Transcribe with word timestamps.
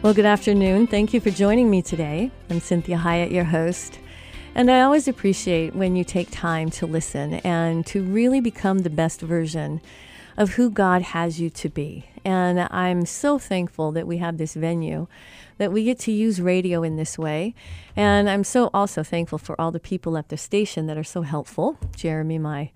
Well, 0.00 0.14
good 0.14 0.26
afternoon. 0.26 0.86
Thank 0.86 1.12
you 1.12 1.20
for 1.20 1.30
joining 1.30 1.68
me 1.68 1.82
today. 1.82 2.30
I'm 2.50 2.60
Cinthia 2.60 3.00
Hiett, 3.00 3.32
your 3.32 3.42
host. 3.42 3.98
And 4.54 4.70
I 4.70 4.82
always 4.82 5.08
appreciate 5.08 5.74
when 5.74 5.96
you 5.96 6.04
take 6.04 6.30
time 6.30 6.70
to 6.70 6.86
listen 6.86 7.34
and 7.34 7.84
to 7.86 8.04
really 8.04 8.40
become 8.40 8.78
the 8.78 8.90
best 8.90 9.20
version 9.20 9.80
of 10.36 10.50
who 10.50 10.70
God 10.70 11.02
has 11.02 11.40
you 11.40 11.50
to 11.50 11.68
be. 11.68 12.06
And 12.24 12.60
I'm 12.70 13.06
so 13.06 13.40
thankful 13.40 13.90
that 13.90 14.06
we 14.06 14.18
have 14.18 14.38
this 14.38 14.54
venue, 14.54 15.08
that 15.56 15.72
we 15.72 15.82
get 15.82 15.98
to 16.00 16.12
use 16.12 16.40
radio 16.40 16.84
in 16.84 16.94
this 16.94 17.18
way. 17.18 17.56
And 17.96 18.30
I'm 18.30 18.44
so 18.44 18.70
also 18.72 19.02
thankful 19.02 19.38
for 19.38 19.60
all 19.60 19.72
the 19.72 19.80
people 19.80 20.16
at 20.16 20.28
the 20.28 20.36
station 20.36 20.86
that 20.86 20.96
are 20.96 21.02
so 21.02 21.22
helpful. 21.22 21.76
Jeremy, 21.96 22.38
my 22.38 22.70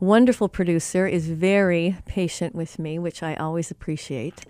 wonderful 0.00 0.48
producer, 0.48 1.06
is 1.06 1.28
very 1.28 1.98
patient 2.04 2.52
with 2.52 2.80
me, 2.80 2.98
which 2.98 3.22
I 3.22 3.36
always 3.36 3.70
appreciate. 3.70 4.44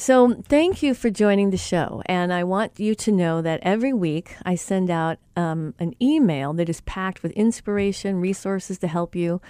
So, 0.00 0.32
thank 0.48 0.82
you 0.82 0.94
for 0.94 1.10
joining 1.10 1.50
the 1.50 1.58
show. 1.58 2.00
And 2.06 2.32
I 2.32 2.42
want 2.42 2.80
you 2.80 2.94
to 2.94 3.12
know 3.12 3.42
that 3.42 3.60
every 3.62 3.92
week 3.92 4.34
I 4.46 4.54
send 4.54 4.88
out 4.88 5.18
um, 5.36 5.74
an 5.78 5.92
email 6.00 6.54
that 6.54 6.70
is 6.70 6.80
packed 6.80 7.22
with 7.22 7.32
inspiration, 7.32 8.18
resources 8.18 8.78
to 8.78 8.88
help 8.88 9.14
you. 9.14 9.42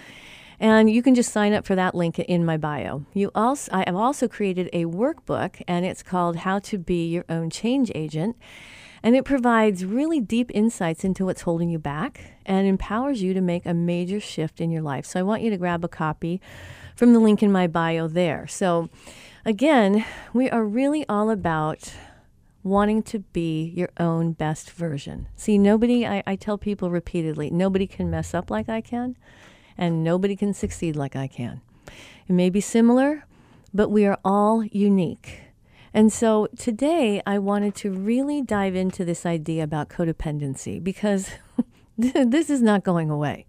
And 0.59 0.89
you 0.89 1.01
can 1.01 1.15
just 1.15 1.31
sign 1.31 1.53
up 1.53 1.65
for 1.65 1.75
that 1.75 1.95
link 1.95 2.19
in 2.19 2.43
my 2.43 2.57
bio. 2.57 3.05
You 3.13 3.31
also, 3.33 3.71
I 3.71 3.85
have 3.87 3.95
also 3.95 4.27
created 4.27 4.69
a 4.73 4.83
workbook, 4.83 5.61
and 5.69 5.85
it's 5.85 6.03
called 6.03 6.35
How 6.35 6.59
to 6.59 6.77
Be 6.77 7.07
Your 7.07 7.23
Own 7.29 7.49
Change 7.49 7.89
Agent. 7.95 8.35
And 9.01 9.15
it 9.15 9.23
provides 9.23 9.85
really 9.85 10.19
deep 10.19 10.51
insights 10.53 11.05
into 11.05 11.23
what's 11.23 11.43
holding 11.43 11.69
you 11.69 11.79
back 11.79 12.33
and 12.45 12.67
empowers 12.67 13.23
you 13.23 13.33
to 13.33 13.41
make 13.41 13.65
a 13.65 13.73
major 13.73 14.19
shift 14.19 14.59
in 14.59 14.69
your 14.69 14.81
life. 14.81 15.05
So 15.05 15.17
I 15.17 15.23
want 15.23 15.43
you 15.43 15.49
to 15.49 15.57
grab 15.57 15.85
a 15.85 15.87
copy 15.87 16.41
from 16.97 17.13
the 17.13 17.19
link 17.19 17.41
in 17.41 17.53
my 17.53 17.67
bio 17.67 18.09
there. 18.09 18.47
So, 18.47 18.89
again, 19.45 20.05
we 20.33 20.49
are 20.49 20.63
really 20.63 21.07
all 21.07 21.29
about 21.29 21.93
wanting 22.63 23.01
to 23.01 23.19
be 23.19 23.73
your 23.75 23.89
own 23.99 24.33
best 24.33 24.71
version. 24.71 25.27
See, 25.35 25.57
nobody, 25.57 26.05
I, 26.05 26.23
I 26.27 26.35
tell 26.35 26.57
people 26.57 26.91
repeatedly, 26.91 27.49
nobody 27.49 27.87
can 27.87 28.09
mess 28.09 28.33
up 28.33 28.51
like 28.51 28.69
I 28.69 28.81
can 28.81 29.17
and 29.77 30.03
nobody 30.03 30.35
can 30.35 30.53
succeed 30.53 30.95
like 30.95 31.15
I 31.15 31.27
can. 31.27 31.61
It 32.27 32.33
may 32.33 32.49
be 32.49 32.61
similar, 32.61 33.25
but 33.73 33.89
we 33.89 34.05
are 34.05 34.19
all 34.23 34.63
unique. 34.63 35.41
And 35.93 36.13
so 36.13 36.47
today 36.57 37.21
I 37.25 37.39
wanted 37.39 37.75
to 37.75 37.91
really 37.91 38.41
dive 38.41 38.75
into 38.75 39.03
this 39.03 39.25
idea 39.25 39.63
about 39.63 39.89
codependency 39.89 40.81
because 40.81 41.31
this 41.97 42.49
is 42.49 42.61
not 42.61 42.83
going 42.83 43.09
away. 43.09 43.45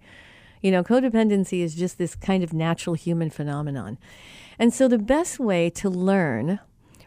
You 0.61 0.71
know, 0.71 0.83
codependency 0.83 1.63
is 1.63 1.75
just 1.75 1.99
this 1.99 2.15
kind 2.15 2.43
of 2.43 2.53
natural 2.53 2.95
human 2.95 3.31
phenomenon. 3.31 3.99
And 4.59 4.73
so 4.73 4.89
the 4.89 4.99
best 4.99 5.39
way 5.39 5.71
to 5.71 5.89
learn 5.89 6.61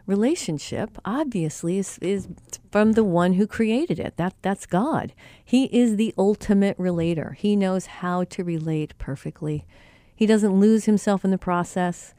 relationship 0.06 0.98
obviously 1.04 1.78
is, 1.78 1.98
is 1.98 2.28
from 2.70 2.92
the 2.92 3.04
one 3.04 3.34
who 3.34 3.46
created 3.46 3.98
it. 3.98 4.16
That 4.16 4.34
that's 4.42 4.66
God. 4.66 5.12
He 5.44 5.64
is 5.66 5.96
the 5.96 6.14
ultimate 6.16 6.78
relator. 6.78 7.36
He 7.38 7.56
knows 7.56 7.86
how 7.86 8.24
to 8.24 8.44
relate 8.44 8.94
perfectly. 8.98 9.66
He 10.14 10.26
doesn't 10.26 10.60
lose 10.60 10.84
himself 10.86 11.24
in 11.24 11.30
the 11.30 11.38
process, 11.38 12.14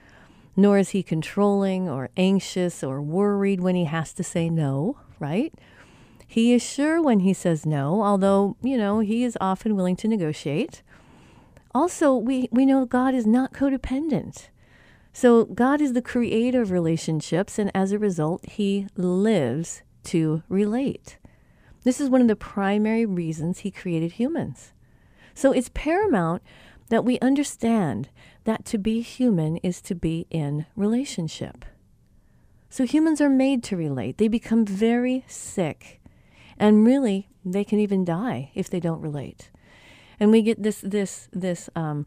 nor 0.55 0.77
is 0.77 0.89
he 0.89 1.01
controlling 1.01 1.89
or 1.89 2.09
anxious 2.17 2.83
or 2.83 3.01
worried 3.01 3.61
when 3.61 3.75
he 3.75 3.85
has 3.85 4.13
to 4.13 4.23
say 4.23 4.49
no, 4.49 4.97
right? 5.19 5.53
He 6.27 6.53
is 6.53 6.61
sure 6.61 7.01
when 7.01 7.21
he 7.21 7.33
says 7.33 7.65
no, 7.65 8.03
although, 8.03 8.57
you 8.61 8.77
know, 8.77 8.99
he 8.99 9.23
is 9.23 9.37
often 9.39 9.75
willing 9.75 9.95
to 9.97 10.07
negotiate. 10.07 10.83
Also, 11.73 12.15
we, 12.15 12.49
we 12.51 12.65
know 12.65 12.85
God 12.85 13.13
is 13.13 13.25
not 13.25 13.53
codependent. 13.53 14.49
So 15.17 15.45
God 15.45 15.81
is 15.81 15.93
the 15.93 16.01
creator 16.03 16.61
of 16.61 16.69
relationships, 16.69 17.57
and 17.57 17.71
as 17.73 17.91
a 17.91 17.97
result, 17.97 18.45
He 18.45 18.85
lives 18.95 19.81
to 20.03 20.43
relate. 20.47 21.17
This 21.83 21.99
is 21.99 22.07
one 22.07 22.21
of 22.21 22.27
the 22.27 22.35
primary 22.35 23.03
reasons 23.03 23.61
He 23.61 23.71
created 23.71 24.11
humans. 24.11 24.73
So 25.33 25.51
it's 25.51 25.71
paramount 25.73 26.43
that 26.89 27.03
we 27.03 27.17
understand 27.17 28.09
that 28.43 28.63
to 28.65 28.77
be 28.77 29.01
human 29.01 29.57
is 29.63 29.81
to 29.89 29.95
be 29.95 30.27
in 30.29 30.67
relationship. 30.75 31.65
So 32.69 32.85
humans 32.85 33.19
are 33.19 33.27
made 33.27 33.63
to 33.63 33.75
relate. 33.75 34.19
They 34.19 34.27
become 34.27 34.67
very 34.67 35.25
sick, 35.27 35.99
and 36.59 36.85
really, 36.85 37.27
they 37.43 37.63
can 37.63 37.79
even 37.79 38.05
die 38.05 38.51
if 38.53 38.69
they 38.69 38.79
don't 38.79 39.01
relate. 39.01 39.49
And 40.19 40.29
we 40.29 40.43
get 40.43 40.61
this 40.61 40.79
this 40.81 41.27
this 41.33 41.71
um, 41.75 42.05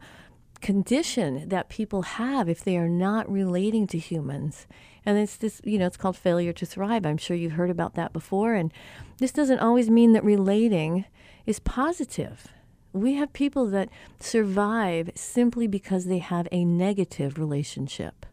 condition 0.61 1.49
that 1.49 1.69
people 1.69 2.03
have 2.03 2.47
if 2.47 2.63
they 2.63 2.77
are 2.77 2.89
not 2.89 3.29
relating 3.31 3.87
to 3.87 3.97
humans. 3.97 4.67
And 5.05 5.17
it's 5.17 5.37
this, 5.37 5.61
you 5.63 5.79
know, 5.79 5.87
it's 5.87 5.97
called 5.97 6.15
failure 6.15 6.53
to 6.53 6.65
thrive. 6.65 7.05
I'm 7.05 7.17
sure 7.17 7.35
you've 7.35 7.53
heard 7.53 7.69
about 7.69 7.95
that 7.95 8.13
before. 8.13 8.53
And 8.53 8.71
this 9.17 9.31
doesn't 9.31 9.59
always 9.59 9.89
mean 9.89 10.13
that 10.13 10.23
relating 10.23 11.05
is 11.45 11.59
positive. 11.59 12.47
We 12.93 13.15
have 13.15 13.33
people 13.33 13.65
that 13.67 13.89
survive 14.19 15.11
simply 15.15 15.67
because 15.67 16.05
they 16.05 16.19
have 16.19 16.47
a 16.51 16.63
negative 16.65 17.39
relationship. 17.39 18.25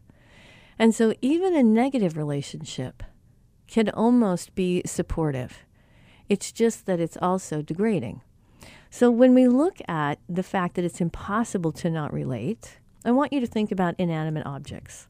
And 0.77 0.93
so 0.93 1.13
even 1.21 1.55
a 1.55 1.63
negative 1.63 2.15
relationship 2.15 3.03
can 3.67 3.89
almost 3.89 4.55
be 4.55 4.81
supportive. 4.85 5.65
It's 6.27 6.51
just 6.51 6.85
that 6.85 6.99
it's 6.99 7.17
also 7.21 7.61
degrading. 7.61 8.21
So 8.89 9.11
when 9.11 9.33
we 9.33 9.47
look 9.47 9.77
at 9.87 10.19
the 10.27 10.43
fact 10.43 10.75
that 10.75 10.85
it's 10.85 11.01
impossible 11.01 11.71
to 11.73 11.89
not 11.89 12.11
relate, 12.11 12.79
I 13.05 13.11
want 13.11 13.31
you 13.31 13.39
to 13.39 13.47
think 13.47 13.71
about 13.71 13.95
inanimate 13.97 14.45
objects. 14.45 15.07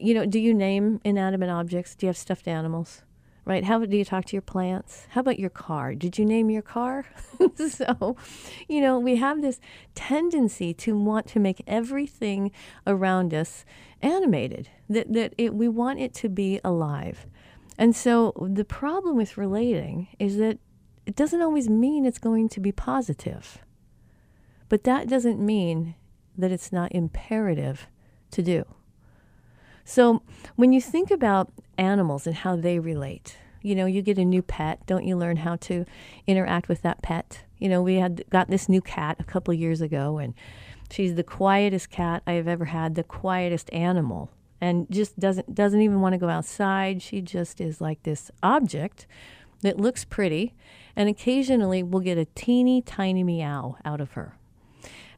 You 0.00 0.14
know, 0.14 0.26
do 0.26 0.38
you 0.38 0.54
name 0.54 1.00
inanimate 1.04 1.50
objects? 1.50 1.94
Do 1.94 2.06
you 2.06 2.08
have 2.08 2.16
stuffed 2.16 2.48
animals? 2.48 3.02
Right? 3.46 3.64
How 3.64 3.84
do 3.84 3.94
you 3.94 4.06
talk 4.06 4.24
to 4.26 4.32
your 4.32 4.42
plants? 4.42 5.06
How 5.10 5.20
about 5.20 5.38
your 5.38 5.50
car? 5.50 5.94
Did 5.94 6.18
you 6.18 6.24
name 6.24 6.48
your 6.48 6.62
car? 6.62 7.04
so, 7.68 8.16
you 8.68 8.80
know, 8.80 8.98
we 8.98 9.16
have 9.16 9.42
this 9.42 9.60
tendency 9.94 10.72
to 10.72 10.96
want 10.96 11.26
to 11.28 11.38
make 11.38 11.62
everything 11.66 12.50
around 12.86 13.34
us 13.34 13.66
animated. 14.00 14.70
That 14.88 15.12
that 15.12 15.34
it, 15.36 15.54
we 15.54 15.68
want 15.68 16.00
it 16.00 16.14
to 16.14 16.30
be 16.30 16.58
alive. 16.64 17.26
And 17.76 17.94
so 17.94 18.32
the 18.40 18.64
problem 18.64 19.16
with 19.16 19.36
relating 19.36 20.08
is 20.18 20.38
that 20.38 20.58
it 21.06 21.16
doesn't 21.16 21.42
always 21.42 21.68
mean 21.68 22.04
it's 22.04 22.18
going 22.18 22.48
to 22.50 22.60
be 22.60 22.72
positive. 22.72 23.58
But 24.68 24.84
that 24.84 25.08
doesn't 25.08 25.38
mean 25.38 25.94
that 26.36 26.50
it's 26.50 26.72
not 26.72 26.92
imperative 26.92 27.86
to 28.30 28.42
do. 28.42 28.64
So 29.84 30.22
when 30.56 30.72
you 30.72 30.80
think 30.80 31.10
about 31.10 31.52
animals 31.76 32.26
and 32.26 32.36
how 32.36 32.56
they 32.56 32.78
relate, 32.78 33.36
You 33.64 33.74
know, 33.74 33.86
you 33.86 34.02
get 34.02 34.18
a 34.18 34.24
new 34.26 34.42
pet, 34.42 34.84
don't 34.86 35.06
you 35.06 35.16
learn 35.16 35.38
how 35.38 35.56
to 35.56 35.86
interact 36.26 36.68
with 36.68 36.82
that 36.82 37.00
pet? 37.00 37.44
You 37.58 37.70
know, 37.70 37.80
we 37.82 37.94
had 37.94 38.22
got 38.28 38.48
this 38.48 38.68
new 38.68 38.82
cat 38.82 39.16
a 39.18 39.24
couple 39.24 39.54
years 39.54 39.80
ago, 39.80 40.18
and 40.18 40.34
she's 40.90 41.14
the 41.14 41.24
quietest 41.24 41.88
cat 41.88 42.22
I 42.26 42.32
have 42.32 42.46
ever 42.46 42.66
had, 42.66 42.94
the 42.94 43.02
quietest 43.02 43.72
animal, 43.72 44.30
and 44.60 44.86
just 44.90 45.18
doesn't 45.18 45.54
doesn't 45.54 45.80
even 45.80 46.02
want 46.02 46.12
to 46.12 46.18
go 46.18 46.28
outside. 46.28 47.00
She 47.00 47.22
just 47.22 47.58
is 47.58 47.80
like 47.80 48.02
this 48.02 48.30
object 48.42 49.06
that 49.62 49.80
looks 49.80 50.04
pretty, 50.04 50.52
and 50.96 51.08
occasionally 51.08 51.82
we'll 51.82 52.00
get 52.00 52.18
a 52.18 52.24
teeny 52.24 52.82
tiny 52.82 53.24
meow 53.24 53.76
out 53.84 54.00
of 54.00 54.12
her. 54.12 54.36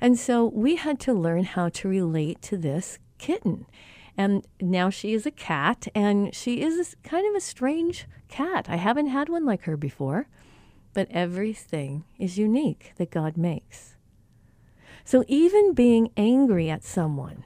And 0.01 0.19
so 0.19 0.45
we 0.47 0.77
had 0.77 1.01
to 1.01 1.13
learn 1.13 1.45
how 1.45 1.69
to 1.71 1.89
relate 1.89 2.43
to 2.43 2.57
this 2.57 2.99
kitten. 3.19 3.67
And 4.17 4.47
now 4.61 4.89
she 4.89 5.13
is 5.13 5.27
a 5.27 5.31
cat, 5.31 5.89
and 5.95 6.35
she 6.35 6.63
is 6.63 6.97
kind 7.03 7.27
of 7.29 7.35
a 7.35 7.41
strange 7.41 8.07
cat. 8.29 8.67
I 8.69 8.77
haven't 8.77 9.09
had 9.09 9.29
one 9.29 9.45
like 9.45 9.63
her 9.63 9.77
before, 9.77 10.29
but 10.95 11.09
everything 11.11 12.05
is 12.19 12.39
unique 12.39 12.93
that 12.97 13.11
God 13.11 13.37
makes. 13.37 13.97
So 15.05 15.25
even 15.29 15.75
being 15.75 16.11
angry 16.17 16.71
at 16.71 16.83
someone 16.83 17.45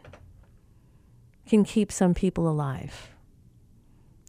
can 1.47 1.65
keep 1.65 1.91
some 1.91 2.15
people 2.15 2.49
alive. 2.49 3.11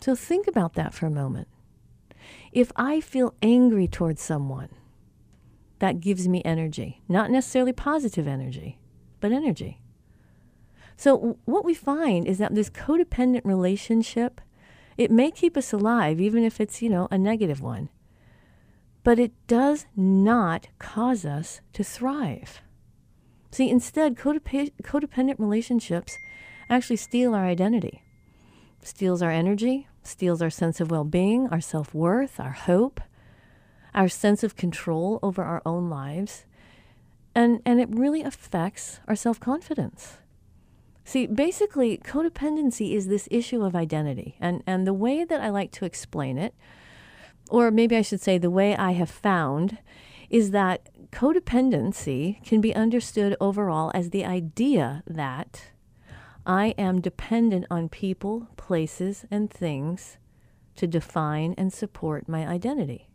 So 0.02 0.16
think 0.16 0.48
about 0.48 0.74
that 0.74 0.94
for 0.94 1.06
a 1.06 1.12
moment. 1.12 1.48
If 2.52 2.72
I 2.76 3.00
feel 3.00 3.34
angry 3.42 3.88
towards 3.88 4.22
someone, 4.22 4.70
that 5.80 6.00
gives 6.00 6.28
me 6.28 6.42
energy, 6.46 7.02
not 7.08 7.32
necessarily 7.32 7.74
positive 7.74 8.28
energy, 8.28 8.80
but 9.20 9.32
energy. 9.32 9.82
So 10.96 11.40
what 11.46 11.66
we 11.66 11.74
find 11.74 12.28
is 12.28 12.38
that 12.38 12.54
this 12.54 12.70
codependent 12.70 13.42
relationship, 13.46 14.42
it 14.98 15.10
may 15.10 15.32
keep 15.32 15.58
us 15.58 15.74
alive 15.74 16.22
even 16.22 16.44
if 16.44 16.62
it's, 16.62 16.82
you 16.82 16.90
know, 16.90 17.08
a 17.10 17.18
negative 17.18 17.62
one. 17.62 17.90
But 19.04 19.18
it 19.18 19.32
does 19.48 19.88
not 19.96 20.68
cause 20.78 21.26
us 21.26 21.62
to 21.74 21.84
thrive. 21.84 22.62
See, 23.50 23.70
instead, 23.70 24.16
codep- 24.16 24.74
codependent 24.84 25.40
relationships 25.40 26.16
actually 26.70 26.98
steal 26.98 27.34
our 27.34 27.46
identity, 27.46 28.04
steals 28.84 29.24
our 29.24 29.32
energy, 29.32 29.88
steals 30.04 30.42
our 30.42 30.50
sense 30.50 30.80
of 30.80 30.92
well-being, 30.92 31.48
our 31.50 31.62
self-worth, 31.62 32.40
our 32.40 32.52
hope, 32.52 33.02
our 33.94 34.08
sense 34.10 34.44
of 34.44 34.56
control 34.56 35.20
over 35.22 35.44
our 35.44 35.62
own 35.66 35.90
lives, 35.90 36.46
and, 37.36 37.62
and 37.66 37.80
it 37.80 37.90
really 37.90 38.22
affects 38.22 39.00
our 39.08 39.16
self 39.16 39.40
confidence. 39.40 40.18
See, 41.04 41.28
basically, 41.28 41.98
codependency 41.98 42.94
is 42.94 43.08
this 43.08 43.28
issue 43.32 43.64
of 43.64 43.76
identity. 43.76 44.36
And, 44.40 44.64
and 44.68 44.86
the 44.86 44.94
way 44.94 45.26
that 45.26 45.42
I 45.42 45.50
like 45.50 45.72
to 45.74 45.86
explain 45.86 46.38
it, 46.38 46.54
or 47.50 47.72
maybe 47.72 47.98
I 47.98 48.02
should 48.02 48.22
say 48.22 48.38
the 48.38 48.50
way 48.50 48.76
I 48.76 48.92
have 48.92 49.10
found, 49.10 49.80
is 50.30 50.52
that 50.52 50.90
codependency 51.12 52.44
can 52.46 52.62
be 52.62 52.74
understood 52.74 53.36
overall 53.42 53.92
as 53.94 54.12
the 54.12 54.24
idea 54.24 55.04
that 55.06 55.71
I 56.46 56.74
am 56.78 57.02
dependent 57.02 57.66
on 57.70 57.90
people, 57.90 58.48
places, 58.58 59.26
and 59.30 59.50
things 59.50 60.18
to 60.76 60.88
define 60.88 61.54
and 61.58 61.72
support 61.72 62.28
my 62.28 62.48
identity. 62.48 63.10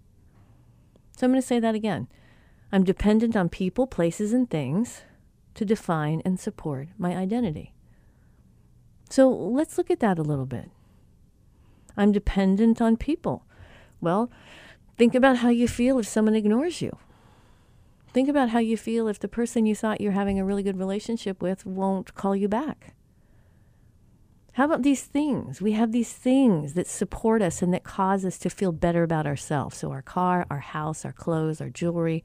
So 1.16 1.26
I'm 1.26 1.32
going 1.32 1.40
to 1.40 1.46
say 1.46 1.58
that 1.58 1.74
again. 1.74 2.08
I'm 2.70 2.84
dependent 2.84 3.36
on 3.36 3.48
people, 3.48 3.86
places, 3.86 4.32
and 4.32 4.48
things 4.48 5.02
to 5.54 5.64
define 5.64 6.20
and 6.24 6.38
support 6.38 6.88
my 6.98 7.16
identity. 7.16 7.72
So 9.08 9.28
let's 9.30 9.78
look 9.78 9.90
at 9.90 10.00
that 10.00 10.18
a 10.18 10.22
little 10.22 10.46
bit. 10.46 10.70
I'm 11.96 12.12
dependent 12.12 12.80
on 12.80 12.96
people. 12.96 13.44
Well, 14.00 14.30
think 14.98 15.14
about 15.14 15.38
how 15.38 15.48
you 15.48 15.66
feel 15.66 15.98
if 15.98 16.06
someone 16.06 16.34
ignores 16.34 16.82
you. 16.82 16.96
Think 18.12 18.28
about 18.28 18.50
how 18.50 18.58
you 18.58 18.76
feel 18.76 19.08
if 19.08 19.18
the 19.18 19.28
person 19.28 19.66
you 19.66 19.74
thought 19.74 20.00
you're 20.00 20.12
having 20.12 20.38
a 20.38 20.44
really 20.44 20.62
good 20.62 20.78
relationship 20.78 21.40
with 21.40 21.64
won't 21.64 22.14
call 22.14 22.36
you 22.36 22.48
back. 22.48 22.94
How 24.56 24.64
about 24.64 24.84
these 24.84 25.02
things? 25.02 25.60
We 25.60 25.72
have 25.72 25.92
these 25.92 26.14
things 26.14 26.72
that 26.72 26.86
support 26.86 27.42
us 27.42 27.60
and 27.60 27.74
that 27.74 27.84
cause 27.84 28.24
us 28.24 28.38
to 28.38 28.48
feel 28.48 28.72
better 28.72 29.02
about 29.02 29.26
ourselves. 29.26 29.76
So, 29.76 29.90
our 29.90 30.00
car, 30.00 30.46
our 30.48 30.60
house, 30.60 31.04
our 31.04 31.12
clothes, 31.12 31.60
our 31.60 31.68
jewelry, 31.68 32.24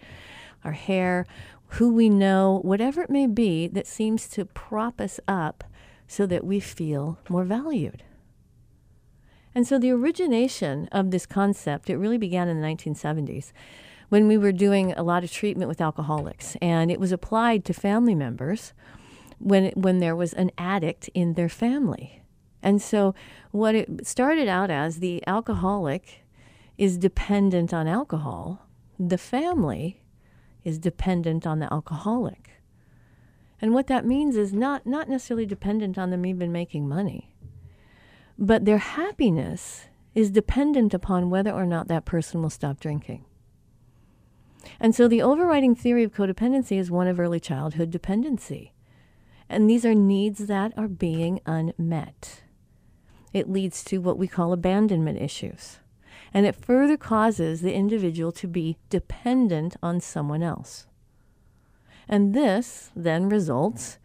our 0.63 0.72
hair, 0.72 1.25
who 1.72 1.94
we 1.94 2.10
know, 2.10 2.62
whatever 2.63 3.01
it 3.01 3.10
may 3.10 3.28
be 3.28 3.68
that 3.68 3.86
seems 3.86 4.30
to 4.30 4.45
prop 4.45 5.01
us 5.01 5.19
up 5.28 5.66
so 6.07 6.25
that 6.25 6.45
we 6.45 6.62
feel 6.62 7.19
more 7.28 7.44
valued. 7.44 8.01
And 9.54 9.68
so, 9.68 9.77
the 9.77 9.92
origination 9.92 10.88
of 10.89 11.12
this 11.12 11.25
concept, 11.25 11.89
it 11.89 11.98
really 11.98 12.18
began 12.18 12.48
in 12.48 12.62
the 12.62 12.66
1970s 12.66 13.51
when 14.07 14.30
we 14.30 14.38
were 14.38 14.54
doing 14.54 14.94
a 14.94 15.04
lot 15.04 15.25
of 15.25 15.34
treatment 15.34 15.68
with 15.68 15.81
alcoholics, 15.81 16.56
and 16.62 16.92
it 16.92 17.00
was 17.01 17.12
applied 17.12 17.66
to 17.66 17.74
family 17.74 18.16
members 18.16 18.72
when, 19.38 19.74
when 19.75 20.00
there 20.00 20.16
was 20.16 20.31
an 20.31 20.50
addict 20.57 21.10
in 21.13 21.34
their 21.34 21.50
family. 21.50 22.21
And 22.63 22.81
so, 22.81 23.16
what 23.52 23.75
it 23.75 24.06
started 24.08 24.48
out 24.48 24.69
as 24.69 25.00
the 25.00 25.24
alcoholic 25.28 26.24
is 26.78 26.98
dependent 26.98 27.74
on 27.74 27.88
alcohol, 27.88 28.68
the 29.00 29.18
family 29.18 30.02
is 30.63 30.78
dependent 30.78 31.48
on 31.48 31.60
the 31.60 31.72
alcoholic. 31.74 32.52
And 33.62 33.74
what 33.74 33.88
that 33.88 34.06
means 34.06 34.36
is 34.36 34.54
not, 34.54 34.86
not 34.86 35.10
necessarily 35.10 35.46
dependent 35.46 35.98
on 35.98 36.10
them 36.10 36.25
even 36.25 36.52
making 36.52 36.88
money, 36.88 37.36
but 38.38 38.66
their 38.66 38.80
happiness 38.80 39.88
is 40.16 40.31
dependent 40.31 40.94
upon 40.94 41.30
whether 41.30 41.52
or 41.52 41.66
not 41.66 41.88
that 41.88 42.06
person 42.06 42.42
will 42.42 42.50
stop 42.50 42.80
drinking. 42.80 43.25
And 44.80 44.96
so 44.96 45.08
the 45.08 45.22
overriding 45.22 45.75
theory 45.75 46.04
of 46.04 46.13
codependency 46.13 46.78
is 46.78 46.92
one 46.92 47.08
of 47.08 47.19
early 47.19 47.40
childhood 47.40 47.92
dependency. 47.92 48.74
And 49.48 49.69
these 49.69 49.86
are 49.86 49.96
needs 49.96 50.48
that 50.48 50.74
are 50.78 50.88
being 50.88 51.40
unmet 51.46 52.44
it 53.33 53.50
leads 53.50 53.83
to 53.86 54.00
what 54.00 54.18
we 54.18 54.28
call 54.28 54.54
abandonment 54.54 55.22
issues. 55.22 55.80
And 56.33 56.45
it 56.45 56.56
further 56.56 56.98
causes 56.98 57.62
the 57.62 57.74
individual 57.74 58.31
to 58.33 58.48
be 58.48 58.78
dependent 58.89 59.75
on 59.83 60.00
someone 60.00 60.44
else. 60.44 60.88
And 62.07 62.33
this 62.33 62.92
then 62.95 63.30
results 63.30 63.98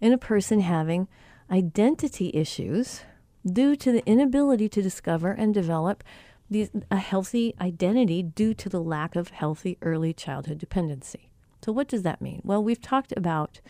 in 0.00 0.12
a 0.12 0.18
person 0.18 0.60
having 0.60 1.08
identity 1.50 2.30
issues 2.34 3.02
due 3.44 3.76
to 3.76 3.92
the 3.92 4.06
inability 4.06 4.68
to 4.68 4.82
discover 4.82 5.32
and 5.32 5.54
develop 5.54 6.04
these, 6.48 6.70
a 6.90 6.96
healthy 6.96 7.54
identity 7.60 8.22
due 8.22 8.54
to 8.54 8.68
the 8.68 8.82
lack 8.82 9.14
of 9.16 9.28
healthy 9.28 9.78
early 9.82 10.12
childhood 10.12 10.58
dependency. 10.58 11.30
So, 11.64 11.72
what 11.72 11.88
does 11.88 12.02
that 12.02 12.20
mean? 12.20 12.40
Well, 12.44 12.62
we've 12.62 12.80
talked 12.80 13.12
about 13.16 13.60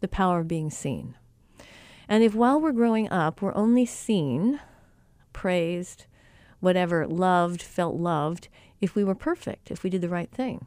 the 0.00 0.08
power 0.08 0.40
of 0.40 0.48
being 0.48 0.70
seen. 0.70 1.14
And 2.08 2.22
if 2.22 2.34
while 2.34 2.60
we're 2.60 2.72
growing 2.72 3.10
up, 3.10 3.42
we're 3.42 3.54
only 3.54 3.84
seen, 3.84 4.60
praised, 5.32 6.06
whatever, 6.60 7.06
loved, 7.06 7.62
felt 7.62 7.96
loved, 7.96 8.48
if 8.80 8.94
we 8.94 9.04
were 9.04 9.14
perfect, 9.14 9.70
if 9.70 9.82
we 9.82 9.90
did 9.90 10.00
the 10.00 10.08
right 10.08 10.30
thing. 10.30 10.66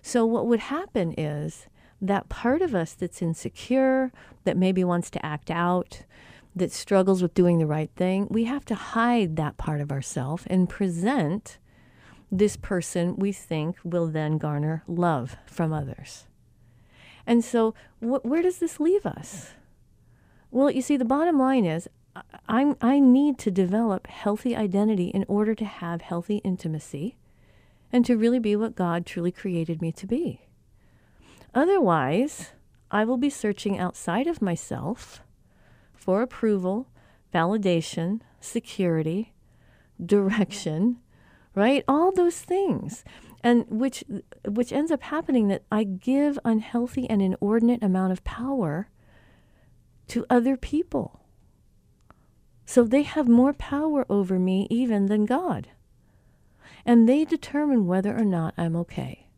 So, 0.00 0.24
what 0.24 0.46
would 0.46 0.60
happen 0.60 1.14
is 1.18 1.66
that 2.00 2.28
part 2.28 2.62
of 2.62 2.74
us 2.74 2.92
that's 2.92 3.22
insecure, 3.22 4.12
that 4.44 4.56
maybe 4.56 4.84
wants 4.84 5.10
to 5.10 5.24
act 5.24 5.50
out, 5.50 6.02
that 6.54 6.72
struggles 6.72 7.22
with 7.22 7.34
doing 7.34 7.58
the 7.58 7.66
right 7.66 7.90
thing, 7.96 8.26
we 8.30 8.44
have 8.44 8.64
to 8.66 8.74
hide 8.74 9.36
that 9.36 9.56
part 9.56 9.80
of 9.80 9.90
ourselves 9.90 10.44
and 10.48 10.68
present 10.68 11.58
this 12.30 12.56
person 12.56 13.16
we 13.16 13.32
think 13.32 13.76
will 13.84 14.06
then 14.06 14.38
garner 14.38 14.82
love 14.86 15.36
from 15.46 15.72
others. 15.72 16.26
And 17.26 17.44
so, 17.44 17.74
wh- 18.00 18.24
where 18.24 18.42
does 18.42 18.58
this 18.58 18.80
leave 18.80 19.06
us? 19.06 19.52
Well, 20.52 20.70
you 20.70 20.82
see, 20.82 20.98
the 20.98 21.06
bottom 21.06 21.38
line 21.38 21.64
is 21.64 21.88
i 22.46 22.74
I 22.82 23.00
need 23.00 23.38
to 23.38 23.50
develop 23.50 24.06
healthy 24.06 24.54
identity 24.54 25.08
in 25.08 25.24
order 25.26 25.54
to 25.54 25.64
have 25.64 26.02
healthy 26.02 26.42
intimacy 26.44 27.16
and 27.90 28.04
to 28.04 28.18
really 28.18 28.38
be 28.38 28.54
what 28.54 28.76
God 28.76 29.06
truly 29.06 29.32
created 29.32 29.80
me 29.80 29.92
to 29.92 30.06
be. 30.06 30.42
Otherwise, 31.54 32.50
I 32.90 33.06
will 33.06 33.16
be 33.16 33.30
searching 33.30 33.78
outside 33.78 34.26
of 34.26 34.42
myself 34.42 35.22
for 35.94 36.20
approval, 36.20 36.86
validation, 37.32 38.20
security, 38.38 39.32
direction, 40.04 40.98
right? 41.54 41.82
All 41.88 42.12
those 42.12 42.42
things. 42.42 43.04
And 43.42 43.64
which 43.70 44.04
which 44.46 44.70
ends 44.70 44.92
up 44.92 45.04
happening 45.04 45.48
that 45.48 45.64
I 45.72 45.84
give 45.84 46.38
unhealthy 46.44 47.08
and 47.08 47.22
inordinate 47.22 47.82
amount 47.82 48.12
of 48.12 48.22
power 48.22 48.90
to 50.12 50.26
other 50.28 50.58
people. 50.58 51.20
So 52.66 52.84
they 52.84 53.02
have 53.02 53.28
more 53.28 53.54
power 53.54 54.04
over 54.10 54.38
me 54.38 54.66
even 54.68 55.06
than 55.06 55.24
God. 55.24 55.68
And 56.84 57.08
they 57.08 57.24
determine 57.24 57.86
whether 57.86 58.14
or 58.14 58.24
not 58.24 58.52
I'm 58.58 58.76
okay. 58.76 59.28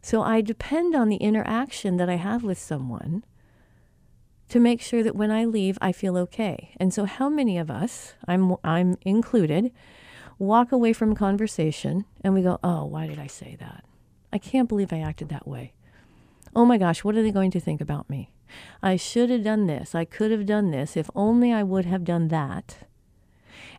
So 0.00 0.22
I 0.22 0.42
depend 0.42 0.94
on 0.94 1.08
the 1.08 1.16
interaction 1.16 1.96
that 1.96 2.08
I 2.08 2.14
have 2.14 2.44
with 2.44 2.56
someone 2.56 3.24
to 4.48 4.60
make 4.60 4.80
sure 4.80 5.02
that 5.02 5.16
when 5.16 5.32
I 5.32 5.44
leave, 5.44 5.76
I 5.80 5.90
feel 5.90 6.16
okay. 6.16 6.70
And 6.78 6.94
so, 6.94 7.04
how 7.04 7.28
many 7.28 7.58
of 7.58 7.68
us, 7.68 8.14
I'm, 8.28 8.54
I'm 8.62 8.96
included, 9.02 9.72
walk 10.38 10.70
away 10.70 10.92
from 10.92 11.16
conversation 11.16 12.04
and 12.22 12.32
we 12.32 12.42
go, 12.42 12.60
oh, 12.62 12.84
why 12.84 13.08
did 13.08 13.18
I 13.18 13.26
say 13.26 13.56
that? 13.58 13.84
I 14.32 14.38
can't 14.38 14.68
believe 14.68 14.92
I 14.92 15.00
acted 15.00 15.30
that 15.30 15.48
way. 15.48 15.72
Oh 16.54 16.64
my 16.64 16.78
gosh, 16.78 17.02
what 17.02 17.16
are 17.16 17.22
they 17.22 17.32
going 17.32 17.50
to 17.50 17.60
think 17.60 17.80
about 17.80 18.08
me? 18.08 18.30
I 18.82 18.96
should 18.96 19.30
have 19.30 19.44
done 19.44 19.66
this. 19.66 19.94
I 19.94 20.04
could 20.04 20.30
have 20.30 20.46
done 20.46 20.70
this. 20.70 20.96
If 20.96 21.10
only 21.14 21.52
I 21.52 21.62
would 21.62 21.84
have 21.86 22.04
done 22.04 22.28
that. 22.28 22.78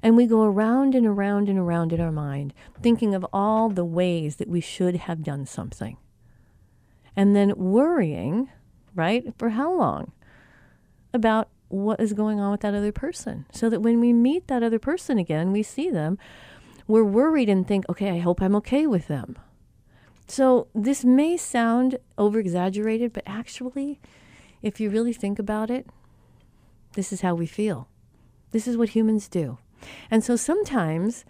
And 0.02 0.16
we 0.16 0.26
go 0.26 0.44
around 0.44 0.96
and 0.96 1.06
around 1.06 1.50
and 1.50 1.60
around 1.60 1.92
in 1.92 2.00
our 2.00 2.12
mind, 2.12 2.54
thinking 2.82 3.14
of 3.14 3.26
all 3.34 3.70
the 3.70 3.86
ways 3.86 4.38
that 4.38 4.48
we 4.48 4.62
should 4.62 4.96
have 4.96 5.24
done 5.24 5.46
something. 5.46 5.98
And 7.16 7.36
then 7.36 7.54
worrying, 7.58 8.50
right, 8.96 9.34
for 9.38 9.50
how 9.50 9.74
long? 9.74 10.14
About 11.14 11.50
what 11.68 12.00
is 12.00 12.14
going 12.14 12.40
on 12.40 12.52
with 12.52 12.62
that 12.62 12.74
other 12.74 12.92
person. 12.92 13.46
So 13.52 13.70
that 13.70 13.82
when 13.82 14.00
we 14.00 14.14
meet 14.14 14.48
that 14.48 14.64
other 14.64 14.80
person 14.80 15.18
again, 15.18 15.52
we 15.52 15.64
see 15.64 15.90
them, 15.90 16.18
we're 16.88 17.04
worried 17.04 17.50
and 17.50 17.68
think, 17.68 17.86
okay, 17.90 18.10
I 18.12 18.20
hope 18.20 18.42
I'm 18.42 18.56
okay 18.56 18.88
with 18.88 19.08
them. 19.08 19.38
So 20.28 20.68
this 20.74 21.04
may 21.04 21.38
sound 21.38 21.98
over 22.18 22.40
exaggerated, 22.40 23.14
but 23.14 23.24
actually, 23.26 24.00
if 24.62 24.80
you 24.80 24.89
really 24.89 25.13
think 25.13 25.39
about 25.39 25.70
it, 25.70 25.88
this 26.94 27.13
is 27.13 27.22
how 27.22 27.36
we 27.36 27.46
feel. 27.46 27.88
This 28.51 28.68
is 28.68 28.78
what 28.78 28.89
humans 28.89 29.28
do. 29.28 29.58
And 30.10 30.24
so 30.24 30.36
sometimes, 30.36 31.24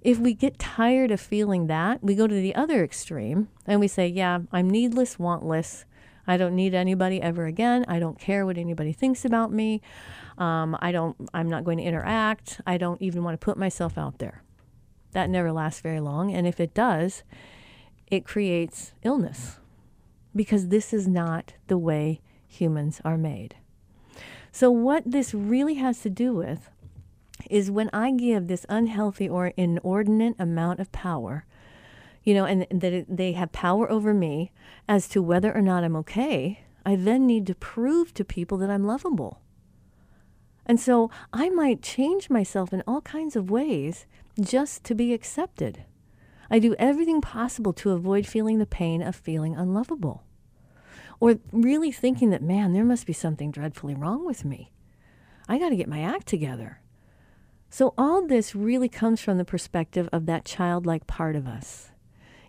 if 0.00 0.18
we 0.18 0.32
get 0.34 0.58
tired 0.58 1.10
of 1.10 1.20
feeling 1.20 1.66
that, 1.66 2.02
we 2.02 2.14
go 2.14 2.26
to 2.26 2.34
the 2.34 2.54
other 2.54 2.82
extreme 2.82 3.48
and 3.66 3.80
we 3.80 3.88
say, 3.88 4.06
Yeah, 4.06 4.40
I'm 4.52 4.70
needless, 4.70 5.16
wantless. 5.16 5.84
I 6.26 6.36
don't 6.36 6.54
need 6.54 6.74
anybody 6.74 7.20
ever 7.20 7.46
again. 7.46 7.84
I 7.88 7.98
don't 7.98 8.18
care 8.18 8.46
what 8.46 8.56
anybody 8.56 8.92
thinks 8.92 9.24
about 9.24 9.52
me. 9.52 9.82
Um, 10.38 10.76
I 10.80 10.92
don't. 10.92 11.16
I'm 11.34 11.48
not 11.48 11.64
going 11.64 11.78
to 11.78 11.84
interact. 11.84 12.60
I 12.66 12.76
don't 12.76 13.02
even 13.02 13.24
want 13.24 13.38
to 13.38 13.44
put 13.44 13.58
myself 13.58 13.98
out 13.98 14.18
there. 14.18 14.42
That 15.12 15.28
never 15.28 15.50
lasts 15.50 15.80
very 15.80 15.98
long, 15.98 16.32
and 16.32 16.46
if 16.46 16.60
it 16.60 16.72
does, 16.72 17.24
it 18.06 18.24
creates 18.24 18.92
illness 19.02 19.58
because 20.34 20.68
this 20.68 20.92
is 20.92 21.08
not 21.08 21.54
the 21.66 21.78
way 21.78 22.20
humans 22.50 23.00
are 23.04 23.16
made. 23.16 23.54
So, 24.52 24.70
what 24.70 25.04
this 25.06 25.32
really 25.32 25.74
has 25.74 26.00
to 26.00 26.10
do 26.10 26.34
with 26.34 26.70
is 27.48 27.70
when 27.70 27.88
I 27.92 28.10
give 28.10 28.48
this 28.48 28.66
unhealthy 28.68 29.28
or 29.28 29.52
inordinate 29.56 30.34
amount 30.38 30.80
of 30.80 30.92
power, 30.92 31.46
you 32.24 32.34
know, 32.34 32.44
and 32.44 32.66
that 32.70 33.06
they 33.08 33.32
have 33.32 33.52
power 33.52 33.90
over 33.90 34.12
me 34.12 34.50
as 34.88 35.08
to 35.08 35.22
whether 35.22 35.54
or 35.54 35.62
not 35.62 35.84
I'm 35.84 35.96
okay, 35.96 36.64
I 36.84 36.96
then 36.96 37.26
need 37.26 37.46
to 37.46 37.54
prove 37.54 38.12
to 38.14 38.24
people 38.24 38.58
that 38.58 38.70
I'm 38.70 38.84
lovable. 38.84 39.40
And 40.66 40.78
so 40.78 41.10
I 41.32 41.48
might 41.48 41.82
change 41.82 42.30
myself 42.30 42.72
in 42.72 42.82
all 42.86 43.00
kinds 43.00 43.36
of 43.36 43.50
ways 43.50 44.06
just 44.40 44.84
to 44.84 44.94
be 44.94 45.12
accepted. 45.14 45.84
I 46.50 46.58
do 46.58 46.74
everything 46.78 47.20
possible 47.20 47.72
to 47.74 47.90
avoid 47.90 48.26
feeling 48.26 48.58
the 48.58 48.66
pain 48.66 49.02
of 49.02 49.14
feeling 49.14 49.54
unlovable. 49.56 50.24
Or 51.20 51.38
really 51.52 51.92
thinking 51.92 52.30
that, 52.30 52.42
man, 52.42 52.72
there 52.72 52.84
must 52.84 53.06
be 53.06 53.12
something 53.12 53.50
dreadfully 53.50 53.94
wrong 53.94 54.26
with 54.26 54.44
me. 54.44 54.72
I 55.48 55.58
got 55.58 55.68
to 55.68 55.76
get 55.76 55.88
my 55.88 56.02
act 56.02 56.26
together. 56.26 56.80
So, 57.68 57.94
all 57.96 58.26
this 58.26 58.54
really 58.54 58.88
comes 58.88 59.20
from 59.20 59.38
the 59.38 59.44
perspective 59.44 60.08
of 60.12 60.26
that 60.26 60.44
childlike 60.44 61.06
part 61.06 61.36
of 61.36 61.46
us. 61.46 61.90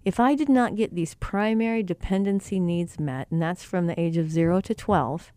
If 0.03 0.19
I 0.19 0.33
did 0.33 0.49
not 0.49 0.75
get 0.75 0.95
these 0.95 1.13
primary 1.13 1.83
dependency 1.83 2.59
needs 2.59 2.99
met, 2.99 3.29
and 3.29 3.39
that's 3.41 3.63
from 3.63 3.85
the 3.85 3.99
age 3.99 4.17
of 4.17 4.31
0 4.31 4.61
to 4.61 4.73
12, 4.73 5.31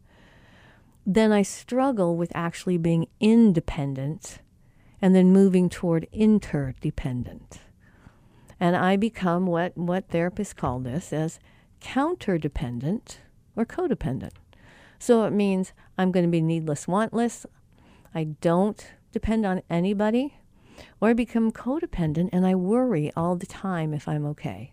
then 1.05 1.33
I 1.33 1.43
struggle 1.43 2.17
with 2.17 2.33
actually 2.35 2.79
being 2.79 3.09
independent 3.21 4.39
and 5.03 5.15
then 5.15 5.33
moving 5.33 5.69
toward 5.69 6.09
interdependent. 6.13 7.61
And 8.59 8.75
I 8.75 8.97
become 8.97 9.47
what, 9.47 9.77
what 9.77 10.09
therapists 10.09 10.57
call 10.57 10.79
this 10.79 11.13
as 11.13 11.39
counterdependent 11.83 13.19
or 13.57 13.65
codependent. 13.65 14.33
So 14.99 15.25
it 15.25 15.33
means 15.33 15.73
I'm 15.99 16.13
going 16.13 16.25
to 16.25 16.31
be 16.31 16.41
needless, 16.41 16.87
wantless. 16.87 17.47
I 18.15 18.25
don't 18.41 18.93
depend 19.13 19.45
on 19.45 19.63
anybody, 19.69 20.37
or 21.01 21.11
I 21.11 21.13
become 21.13 21.53
codependent 21.53 22.31
and 22.33 22.47
I 22.47 22.55
worry 22.55 23.13
all 23.17 23.37
the 23.37 23.47
time 23.47 23.93
if 23.95 24.09
I'm 24.09 24.25
okay. 24.27 24.73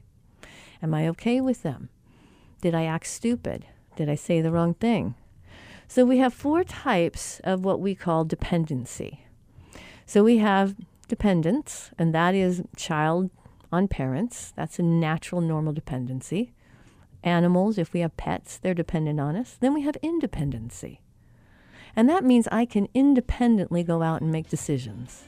Am 0.82 0.94
I 0.94 1.08
okay 1.10 1.42
with 1.42 1.64
them? 1.64 1.90
Did 2.62 2.74
I 2.74 2.86
act 2.86 3.08
stupid? 3.08 3.66
Did 3.96 4.10
I 4.10 4.16
say 4.16 4.42
the 4.42 4.52
wrong 4.52 4.74
thing? 4.74 5.16
So 5.88 6.06
we 6.06 6.20
have 6.20 6.34
four 6.34 6.64
types 6.64 7.42
of 7.44 7.66
what 7.66 7.82
we 7.82 7.96
call 7.96 8.24
dependency. 8.24 9.26
So 10.06 10.24
we 10.24 10.38
have 10.38 10.76
dependence, 11.08 11.92
and 12.00 12.16
that 12.16 12.34
is 12.34 12.64
child 12.78 13.30
on 13.72 13.88
parents. 13.88 14.54
That's 14.56 14.80
a 14.80 14.84
natural, 14.84 15.42
normal 15.42 15.74
dependency. 15.74 16.54
Animals, 17.24 17.78
if 17.78 17.94
we 17.94 18.00
have 18.00 18.18
pets, 18.18 18.58
they're 18.58 18.74
dependent 18.74 19.20
on 19.20 19.36
us. 19.36 19.58
Then 19.60 19.74
we 19.74 19.82
have 19.84 19.96
independency. 20.02 21.02
And 21.96 22.10
that 22.10 22.24
means 22.24 22.48
I 22.52 22.66
can 22.66 22.88
independently 22.94 23.84
go 23.84 24.02
out 24.02 24.22
and 24.22 24.32
make 24.32 24.50
decisions. 24.50 25.26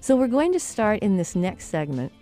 So 0.00 0.16
we're 0.16 0.28
going 0.28 0.52
to 0.52 0.60
start 0.60 1.00
in 1.00 1.16
this 1.16 1.34
next 1.34 1.66
segment 1.66 2.12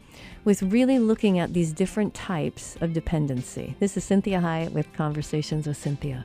with 0.45 0.63
really 0.63 0.99
looking 0.99 1.39
at 1.39 1.53
these 1.53 1.73
different 1.73 2.15
types 2.15 2.77
of 2.81 2.93
dependency. 2.93 3.77
This 3.81 3.97
is 3.97 4.05
Cinthia 4.05 4.41
Hiett 4.41 4.73
with 4.73 4.93
Conversations 4.93 5.67
with 5.67 5.83
Cinthia. 5.83 6.25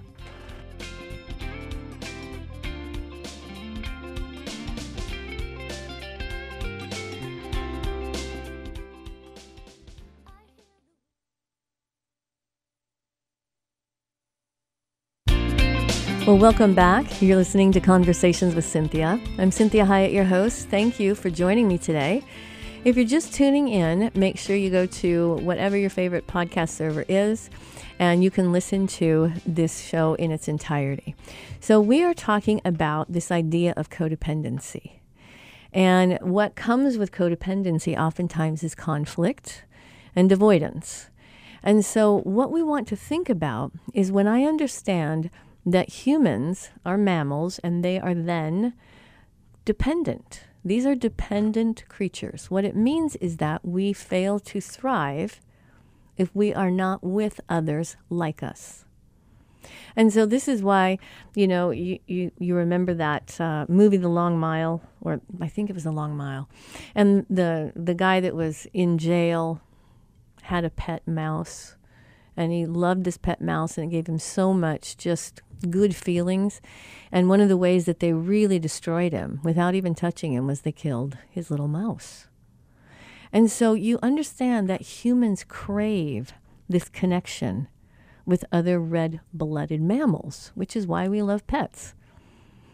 Well, 16.25 16.39
welcome 16.39 16.73
back. 16.73 17.21
You're 17.21 17.37
listening 17.37 17.71
to 17.73 17.79
Conversations 17.79 18.55
with 18.55 18.65
Cinthia. 18.65 19.21
I'm 19.37 19.51
Cinthia 19.51 19.85
Hiett, 19.85 20.11
your 20.11 20.23
host. 20.23 20.69
Thank 20.69 20.99
you 20.99 21.13
for 21.13 21.29
joining 21.29 21.67
me 21.67 21.77
today. 21.77 22.23
If 22.83 22.95
you're 22.95 23.05
just 23.05 23.31
tuning 23.31 23.67
in, 23.67 24.09
make 24.15 24.39
sure 24.39 24.55
you 24.55 24.71
go 24.71 24.87
to 24.87 25.35
whatever 25.41 25.77
your 25.77 25.91
favorite 25.91 26.25
podcast 26.25 26.69
server 26.69 27.05
is 27.07 27.51
and 27.99 28.23
you 28.23 28.31
can 28.31 28.51
listen 28.51 28.87
to 28.87 29.33
this 29.45 29.81
show 29.81 30.15
in 30.15 30.31
its 30.31 30.47
entirety. 30.47 31.15
So, 31.59 31.79
we 31.79 32.01
are 32.01 32.15
talking 32.15 32.59
about 32.65 33.13
this 33.13 33.29
idea 33.29 33.75
of 33.77 33.91
codependency. 33.91 34.93
And 35.73 36.17
what 36.21 36.55
comes 36.55 36.97
with 36.97 37.11
codependency 37.11 37.95
oftentimes 37.95 38.63
is 38.63 38.73
conflict 38.73 39.63
and 40.15 40.31
avoidance. 40.31 41.11
And 41.61 41.85
so, 41.85 42.21
what 42.21 42.51
we 42.51 42.63
want 42.63 42.87
to 42.87 42.95
think 42.95 43.29
about 43.29 43.73
is 43.93 44.11
when 44.11 44.27
I 44.27 44.43
understand 44.43 45.29
that 45.65 45.89
humans 45.89 46.69
are 46.85 46.97
mammals 46.97 47.59
and 47.59 47.83
they 47.83 47.99
are 47.99 48.13
then 48.13 48.73
dependent. 49.65 50.41
These 50.63 50.85
are 50.85 50.95
dependent 50.95 51.87
creatures. 51.89 52.49
What 52.49 52.65
it 52.65 52.75
means 52.75 53.15
is 53.17 53.37
that 53.37 53.65
we 53.65 53.93
fail 53.93 54.39
to 54.39 54.61
thrive 54.61 55.41
if 56.17 56.33
we 56.35 56.53
are 56.53 56.71
not 56.71 57.03
with 57.03 57.39
others 57.49 57.97
like 58.09 58.41
us. 58.41 58.85
And 59.95 60.13
so 60.13 60.25
this 60.25 60.47
is 60.47 60.61
why, 60.61 60.99
you 61.33 61.47
know, 61.47 61.71
you, 61.71 61.99
you, 62.05 62.31
you 62.37 62.55
remember 62.55 62.93
that 62.93 63.39
uh, 63.41 63.65
movie, 63.67 63.97
The 63.97 64.07
Long 64.07 64.37
Mile, 64.37 64.81
or 65.01 65.21
I 65.41 65.47
think 65.47 65.69
it 65.69 65.73
was 65.73 65.83
The 65.83 65.91
Long 65.91 66.15
Mile. 66.15 66.47
And 66.93 67.25
the, 67.29 67.73
the 67.75 67.95
guy 67.95 68.19
that 68.19 68.35
was 68.35 68.67
in 68.73 68.97
jail 68.97 69.61
had 70.43 70.63
a 70.63 70.69
pet 70.69 71.07
mouse 71.07 71.75
and 72.37 72.51
he 72.51 72.65
loved 72.65 73.05
his 73.05 73.17
pet 73.17 73.41
mouse 73.41 73.77
and 73.77 73.87
it 73.87 73.95
gave 73.95 74.07
him 74.07 74.19
so 74.19 74.53
much 74.53 74.97
just 74.97 75.41
good 75.69 75.95
feelings. 75.95 76.61
And 77.11 77.29
one 77.29 77.41
of 77.41 77.49
the 77.49 77.57
ways 77.57 77.85
that 77.85 77.99
they 77.99 78.13
really 78.13 78.59
destroyed 78.59 79.13
him 79.13 79.39
without 79.43 79.75
even 79.75 79.95
touching 79.95 80.33
him 80.33 80.47
was 80.47 80.61
they 80.61 80.71
killed 80.71 81.17
his 81.29 81.49
little 81.49 81.67
mouse. 81.67 82.27
And 83.31 83.51
so 83.51 83.73
you 83.73 83.99
understand 84.01 84.69
that 84.69 84.81
humans 84.81 85.43
crave 85.47 86.33
this 86.69 86.89
connection 86.89 87.67
with 88.25 88.45
other 88.51 88.79
red 88.79 89.21
blooded 89.33 89.81
mammals, 89.81 90.51
which 90.55 90.75
is 90.75 90.87
why 90.87 91.07
we 91.07 91.21
love 91.21 91.45
pets. 91.47 91.93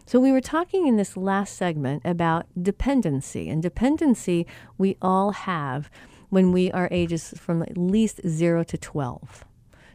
So, 0.05 0.19
we 0.19 0.31
were 0.31 0.41
talking 0.41 0.87
in 0.87 0.97
this 0.97 1.15
last 1.15 1.55
segment 1.55 2.01
about 2.03 2.45
dependency, 2.61 3.47
and 3.47 3.61
dependency 3.61 4.45
we 4.77 4.97
all 5.01 5.31
have 5.31 5.89
when 6.29 6.51
we 6.51 6.71
are 6.71 6.89
ages 6.91 7.33
from 7.37 7.61
at 7.61 7.77
least 7.77 8.19
0 8.27 8.63
to 8.65 8.77
12. 8.77 9.45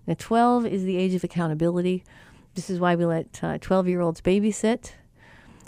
Now, 0.06 0.14
12 0.18 0.66
is 0.66 0.84
the 0.84 0.96
age 0.96 1.14
of 1.14 1.24
accountability. 1.24 2.04
This 2.54 2.70
is 2.70 2.78
why 2.78 2.94
we 2.94 3.04
let 3.04 3.32
12 3.32 3.70
uh, 3.70 3.88
year 3.88 4.00
olds 4.00 4.20
babysit. 4.20 4.92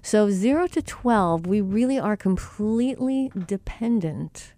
So, 0.02 0.30
0 0.30 0.68
to 0.68 0.83
12, 0.83 1.47
we 1.47 1.61
really 1.61 1.99
are 1.99 2.16
completely 2.16 3.30
dependent 3.47 4.54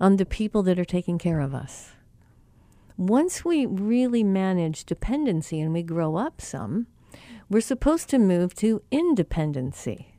on 0.00 0.16
the 0.16 0.26
people 0.26 0.62
that 0.62 0.78
are 0.78 0.84
taking 0.84 1.18
care 1.18 1.40
of 1.40 1.54
us. 1.54 1.92
Once 2.96 3.44
we 3.44 3.66
really 3.66 4.24
manage 4.24 4.84
dependency 4.84 5.60
and 5.60 5.72
we 5.72 5.82
grow 5.82 6.16
up 6.16 6.40
some, 6.40 6.86
we're 7.48 7.60
supposed 7.60 8.08
to 8.08 8.18
move 8.18 8.54
to 8.54 8.82
independency. 8.90 10.14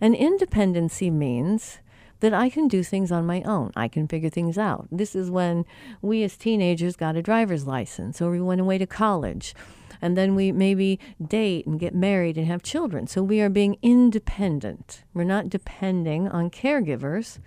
And 0.00 0.14
independency 0.14 1.10
means 1.10 1.78
that 2.20 2.34
I 2.34 2.48
can 2.48 2.68
do 2.68 2.82
things 2.82 3.12
on 3.12 3.26
my 3.26 3.42
own. 3.42 3.72
I 3.76 3.88
can 3.88 4.08
figure 4.08 4.30
things 4.30 4.58
out. 4.58 4.88
This 4.90 5.14
is 5.14 5.30
when 5.30 5.64
we 6.02 6.22
as 6.24 6.36
teenagers 6.36 6.96
got 6.96 7.16
a 7.16 7.22
driver's 7.22 7.66
license 7.66 8.20
or 8.20 8.30
we 8.30 8.40
went 8.40 8.60
away 8.60 8.78
to 8.78 8.86
college. 8.86 9.54
And 10.00 10.16
then 10.16 10.34
we 10.34 10.52
maybe 10.52 11.00
date 11.24 11.66
and 11.66 11.78
get 11.78 11.94
married 11.94 12.36
and 12.36 12.46
have 12.46 12.62
children. 12.62 13.06
So 13.06 13.22
we 13.22 13.40
are 13.40 13.48
being 13.48 13.78
independent. 13.82 15.02
We're 15.12 15.24
not 15.24 15.48
depending 15.48 16.28
on 16.28 16.50
caregivers 16.50 17.38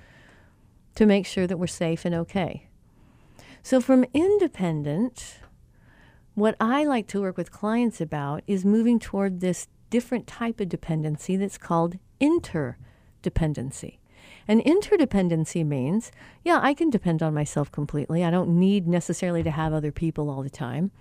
to 0.96 1.06
make 1.06 1.26
sure 1.26 1.48
that 1.48 1.58
we're 1.58 1.68
safe 1.68 2.06
and 2.06 2.16
okay. 2.16 2.68
So, 3.64 3.80
from 3.80 4.06
independent, 4.14 5.40
what 6.34 6.56
I 6.60 6.84
like 6.84 7.08
to 7.10 7.22
work 7.22 7.38
with 7.38 7.52
clients 7.52 8.02
about 8.02 8.42
is 8.48 8.66
moving 8.66 9.00
toward 9.00 9.40
this 9.40 9.68
different 9.90 10.26
type 10.26 10.60
of 10.60 10.70
dependency 10.70 11.38
that's 11.38 11.60
called 11.60 12.00
interdependency. 12.20 13.98
And 14.48 14.62
interdependency 14.62 15.66
means, 15.66 16.12
yeah, 16.44 16.60
I 16.62 16.74
can 16.74 16.90
depend 16.90 17.22
on 17.22 17.34
myself 17.34 17.72
completely. 17.72 18.24
I 18.24 18.32
don't 18.32 18.60
need 18.60 18.88
necessarily 18.88 19.44
to 19.44 19.52
have 19.52 19.74
other 19.74 19.92
people 19.92 20.30
all 20.30 20.44
the 20.44 20.50
time. 20.50 20.92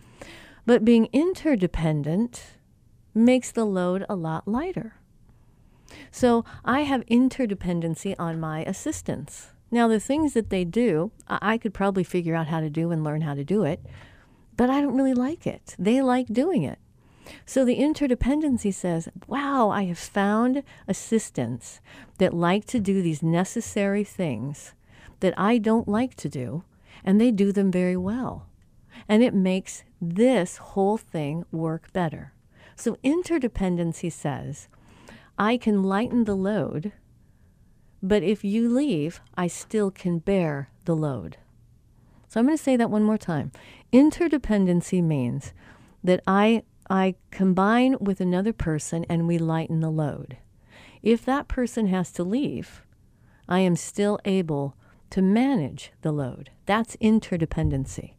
But 0.67 0.85
being 0.85 1.09
interdependent 1.13 2.59
makes 3.15 3.51
the 3.51 3.65
load 3.65 4.05
a 4.09 4.15
lot 4.15 4.47
lighter. 4.47 4.97
So 6.11 6.45
I 6.65 6.83
have 6.83 7.05
interdependency 7.07 8.15
on 8.19 8.39
my 8.39 8.63
assistants. 8.65 9.49
Now, 9.71 9.89
the 9.89 10.01
things 10.01 10.35
that 10.35 10.51
they 10.51 10.65
do, 10.65 11.13
I 11.29 11.57
could 11.57 11.73
probably 11.73 12.05
figure 12.05 12.35
out 12.35 12.49
how 12.49 12.61
to 12.61 12.71
do 12.71 12.91
and 12.91 13.05
learn 13.05 13.23
how 13.23 13.35
to 13.35 13.45
do 13.45 13.65
it, 13.65 13.81
but 14.57 14.69
I 14.69 14.81
don't 14.81 14.97
really 14.97 15.15
like 15.15 15.47
it. 15.47 15.75
They 15.79 16.03
like 16.03 16.27
doing 16.27 16.65
it. 16.65 16.79
So 17.47 17.65
the 17.65 17.79
interdependency 17.79 18.73
says, 18.73 19.09
wow, 19.27 19.71
I 19.71 19.85
have 19.85 19.99
found 19.99 20.63
assistants 20.89 21.81
that 22.19 22.35
like 22.35 22.65
to 22.67 22.81
do 22.81 23.03
these 23.03 23.23
necessary 23.23 24.05
things 24.05 24.75
that 25.21 25.35
I 25.39 25.59
don't 25.59 25.89
like 25.89 26.15
to 26.17 26.29
do, 26.29 26.65
and 27.05 27.21
they 27.21 27.31
do 27.31 27.53
them 27.53 27.71
very 27.71 27.97
well. 27.97 28.47
And 29.09 29.23
it 29.23 29.35
makes 29.35 29.85
this 30.01 30.57
whole 30.59 30.97
thing 30.97 31.45
work 31.53 31.93
better. 31.93 32.33
So 32.77 32.97
interdependency 33.05 34.11
says, 34.11 34.69
I 35.39 35.57
can 35.57 35.83
lighten 35.83 36.25
the 36.25 36.35
load, 36.35 36.93
but 38.03 38.23
if 38.23 38.45
you 38.45 38.69
leave, 38.69 39.21
I 39.37 39.47
still 39.47 39.91
can 39.91 40.19
bear 40.19 40.71
the 40.85 40.97
load. 40.97 41.37
So 42.29 42.41
I'm 42.41 42.47
going 42.47 42.57
to 42.57 42.63
say 42.63 42.77
that 42.77 42.91
one 42.91 43.03
more 43.03 43.19
time. 43.19 43.53
Interdependency 43.93 45.03
means 45.03 45.53
that 46.03 46.23
I 46.27 46.63
I 46.91 47.15
combine 47.31 47.97
with 48.01 48.21
another 48.21 48.53
person 48.53 49.07
and 49.09 49.29
we 49.29 49.39
lighten 49.39 49.79
the 49.79 49.91
load. 49.91 50.39
If 51.05 51.25
that 51.25 51.47
person 51.47 51.87
has 51.87 52.11
to 52.13 52.25
leave, 52.25 52.83
I 53.49 53.61
am 53.61 53.77
still 53.77 54.19
able 54.25 54.75
to 55.11 55.23
manage 55.23 55.93
the 56.03 56.11
load. 56.11 56.51
That's 56.67 56.97
interdependency. 56.97 58.15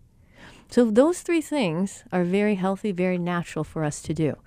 So, 0.69 0.89
those 0.89 1.21
three 1.21 1.41
things 1.41 2.05
are 2.13 2.23
very 2.23 2.55
healthy, 2.55 2.93
very 2.93 3.17
natural 3.17 3.65
for 3.65 3.83
us 3.83 4.01
to 4.03 4.13
do. 4.13 4.37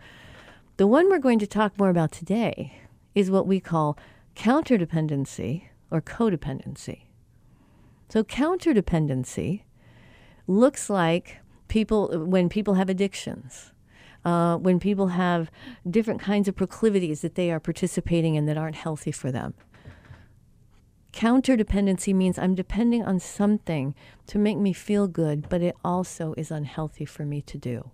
The 0.78 0.86
one 0.86 1.10
we're 1.10 1.18
going 1.18 1.38
to 1.40 1.46
talk 1.46 1.78
more 1.78 1.90
about 1.90 2.10
today 2.10 2.80
is 3.14 3.30
what 3.30 3.46
we 3.46 3.60
call 3.60 3.98
counterdependency 4.34 5.64
or 5.90 6.00
codependency. 6.00 7.02
So, 8.08 8.24
counterdependency 8.24 9.64
looks 10.46 10.88
like 10.88 11.40
people 11.68 12.26
when 12.26 12.48
people 12.48 12.74
have 12.74 12.88
addictions 12.88 13.72
uh, 14.24 14.56
when 14.56 14.80
people 14.80 15.08
have 15.08 15.50
different 15.88 16.20
kinds 16.20 16.48
of 16.48 16.56
proclivities 16.56 17.20
that 17.20 17.34
they 17.34 17.50
are 17.50 17.60
participating 17.60 18.34
in 18.34 18.46
that 18.46 18.56
aren't 18.56 18.76
healthy 18.76 19.12
for 19.12 19.30
them. 19.30 19.54
Counterdependency 21.12 22.12
means 22.12 22.38
I'm 22.38 22.54
depending 22.54 23.04
on 23.04 23.20
something 23.20 23.94
to 24.26 24.38
make 24.38 24.58
me 24.58 24.72
feel 24.72 25.06
good, 25.06 25.48
but 25.48 25.62
it 25.62 25.76
also 25.84 26.34
is 26.36 26.50
unhealthy 26.50 27.04
for 27.04 27.24
me 27.24 27.40
to 27.42 27.56
do. 27.56 27.90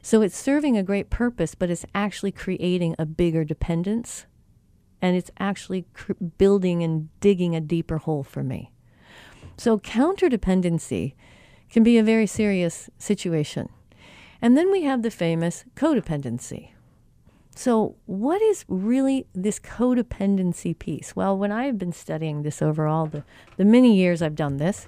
So 0.00 0.22
it's 0.22 0.36
serving 0.36 0.78
a 0.78 0.82
great 0.82 1.10
purpose, 1.10 1.54
but 1.54 1.68
it's 1.68 1.84
actually 1.94 2.32
creating 2.32 2.94
a 2.98 3.04
bigger 3.04 3.44
dependence 3.44 4.24
and 5.02 5.14
it's 5.14 5.30
actually 5.38 5.86
cr- 5.92 6.12
building 6.38 6.82
and 6.82 7.10
digging 7.20 7.54
a 7.54 7.60
deeper 7.60 7.98
hole 7.98 8.22
for 8.22 8.42
me. 8.42 8.72
So 9.58 9.78
counterdependency 9.78 11.14
can 11.70 11.82
be 11.82 11.98
a 11.98 12.02
very 12.02 12.26
serious 12.26 12.88
situation. 12.98 13.68
And 14.46 14.56
then 14.56 14.70
we 14.70 14.82
have 14.82 15.02
the 15.02 15.10
famous 15.10 15.64
codependency. 15.74 16.68
So, 17.56 17.96
what 18.06 18.40
is 18.40 18.64
really 18.68 19.26
this 19.34 19.58
codependency 19.58 20.78
piece? 20.78 21.16
Well, 21.16 21.36
when 21.36 21.50
I've 21.50 21.78
been 21.78 21.90
studying 21.90 22.42
this 22.44 22.62
over 22.62 22.86
all 22.86 23.06
the, 23.06 23.24
the 23.56 23.64
many 23.64 23.96
years 23.96 24.22
I've 24.22 24.36
done 24.36 24.58
this, 24.58 24.86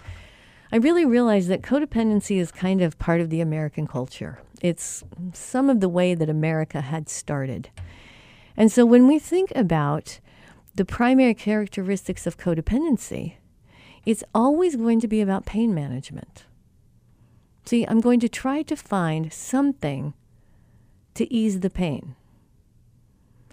I 0.71 0.77
really 0.77 1.05
realized 1.05 1.49
that 1.49 1.63
codependency 1.63 2.39
is 2.39 2.53
kind 2.53 2.81
of 2.81 3.01
part 3.01 3.21
of 3.21 3.31
the 3.31 3.41
American 3.41 3.89
culture. 3.89 4.39
It's 4.63 5.03
some 5.33 5.69
of 5.69 5.81
the 5.81 5.89
way 5.89 6.15
that 6.15 6.31
America 6.31 6.81
had 6.81 7.09
started. 7.09 7.69
And 8.57 8.71
so, 8.71 8.87
when 8.87 9.09
we 9.09 9.19
think 9.19 9.51
about 9.57 10.21
the 10.77 10.85
primary 10.85 11.35
characteristics 11.35 12.29
of 12.29 12.39
codependency, 12.39 13.39
it's 14.07 14.23
always 14.33 14.77
going 14.77 15.01
to 15.01 15.09
be 15.09 15.21
about 15.21 15.47
pain 15.47 15.75
management. 15.75 16.45
See, 17.69 17.85
I'm 17.87 18.01
going 18.01 18.19
to 18.21 18.31
try 18.31 18.63
to 18.63 18.75
find 18.75 19.31
something 19.31 20.15
to 21.13 21.31
ease 21.31 21.61
the 21.61 21.69
pain. 21.69 22.17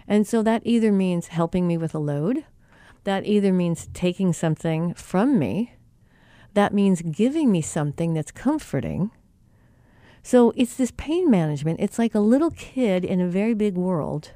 And 0.08 0.26
so 0.26 0.42
that 0.42 0.62
either 0.64 0.90
means 0.90 1.26
helping 1.26 1.66
me 1.66 1.76
with 1.76 1.94
a 1.94 1.98
load, 1.98 2.46
that 3.04 3.26
either 3.26 3.52
means 3.52 3.90
taking 3.92 4.32
something 4.32 4.94
from 4.94 5.38
me, 5.38 5.74
that 6.54 6.72
means 6.72 7.02
giving 7.02 7.52
me 7.52 7.60
something 7.60 8.14
that's 8.14 8.30
comforting. 8.30 9.10
So 10.22 10.54
it's 10.56 10.76
this 10.76 10.92
pain 10.96 11.30
management. 11.30 11.80
It's 11.80 11.98
like 11.98 12.14
a 12.14 12.20
little 12.20 12.52
kid 12.52 13.04
in 13.04 13.20
a 13.20 13.28
very 13.28 13.52
big 13.52 13.74
world. 13.74 14.30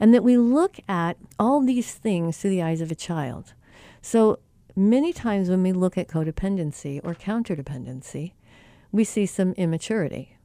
And 0.00 0.14
that 0.14 0.24
we 0.24 0.38
look 0.38 0.78
at 0.88 1.18
all 1.38 1.60
these 1.60 1.92
things 1.92 2.38
through 2.38 2.48
the 2.48 2.62
eyes 2.62 2.80
of 2.80 2.90
a 2.90 2.94
child. 2.94 3.52
So 4.00 4.38
many 4.74 5.12
times 5.12 5.50
when 5.50 5.62
we 5.62 5.74
look 5.74 5.98
at 5.98 6.08
codependency 6.08 6.98
or 7.04 7.14
counterdependency, 7.14 8.32
we 8.96 9.04
see 9.04 9.26
some 9.26 9.52
immaturity. 9.52 10.36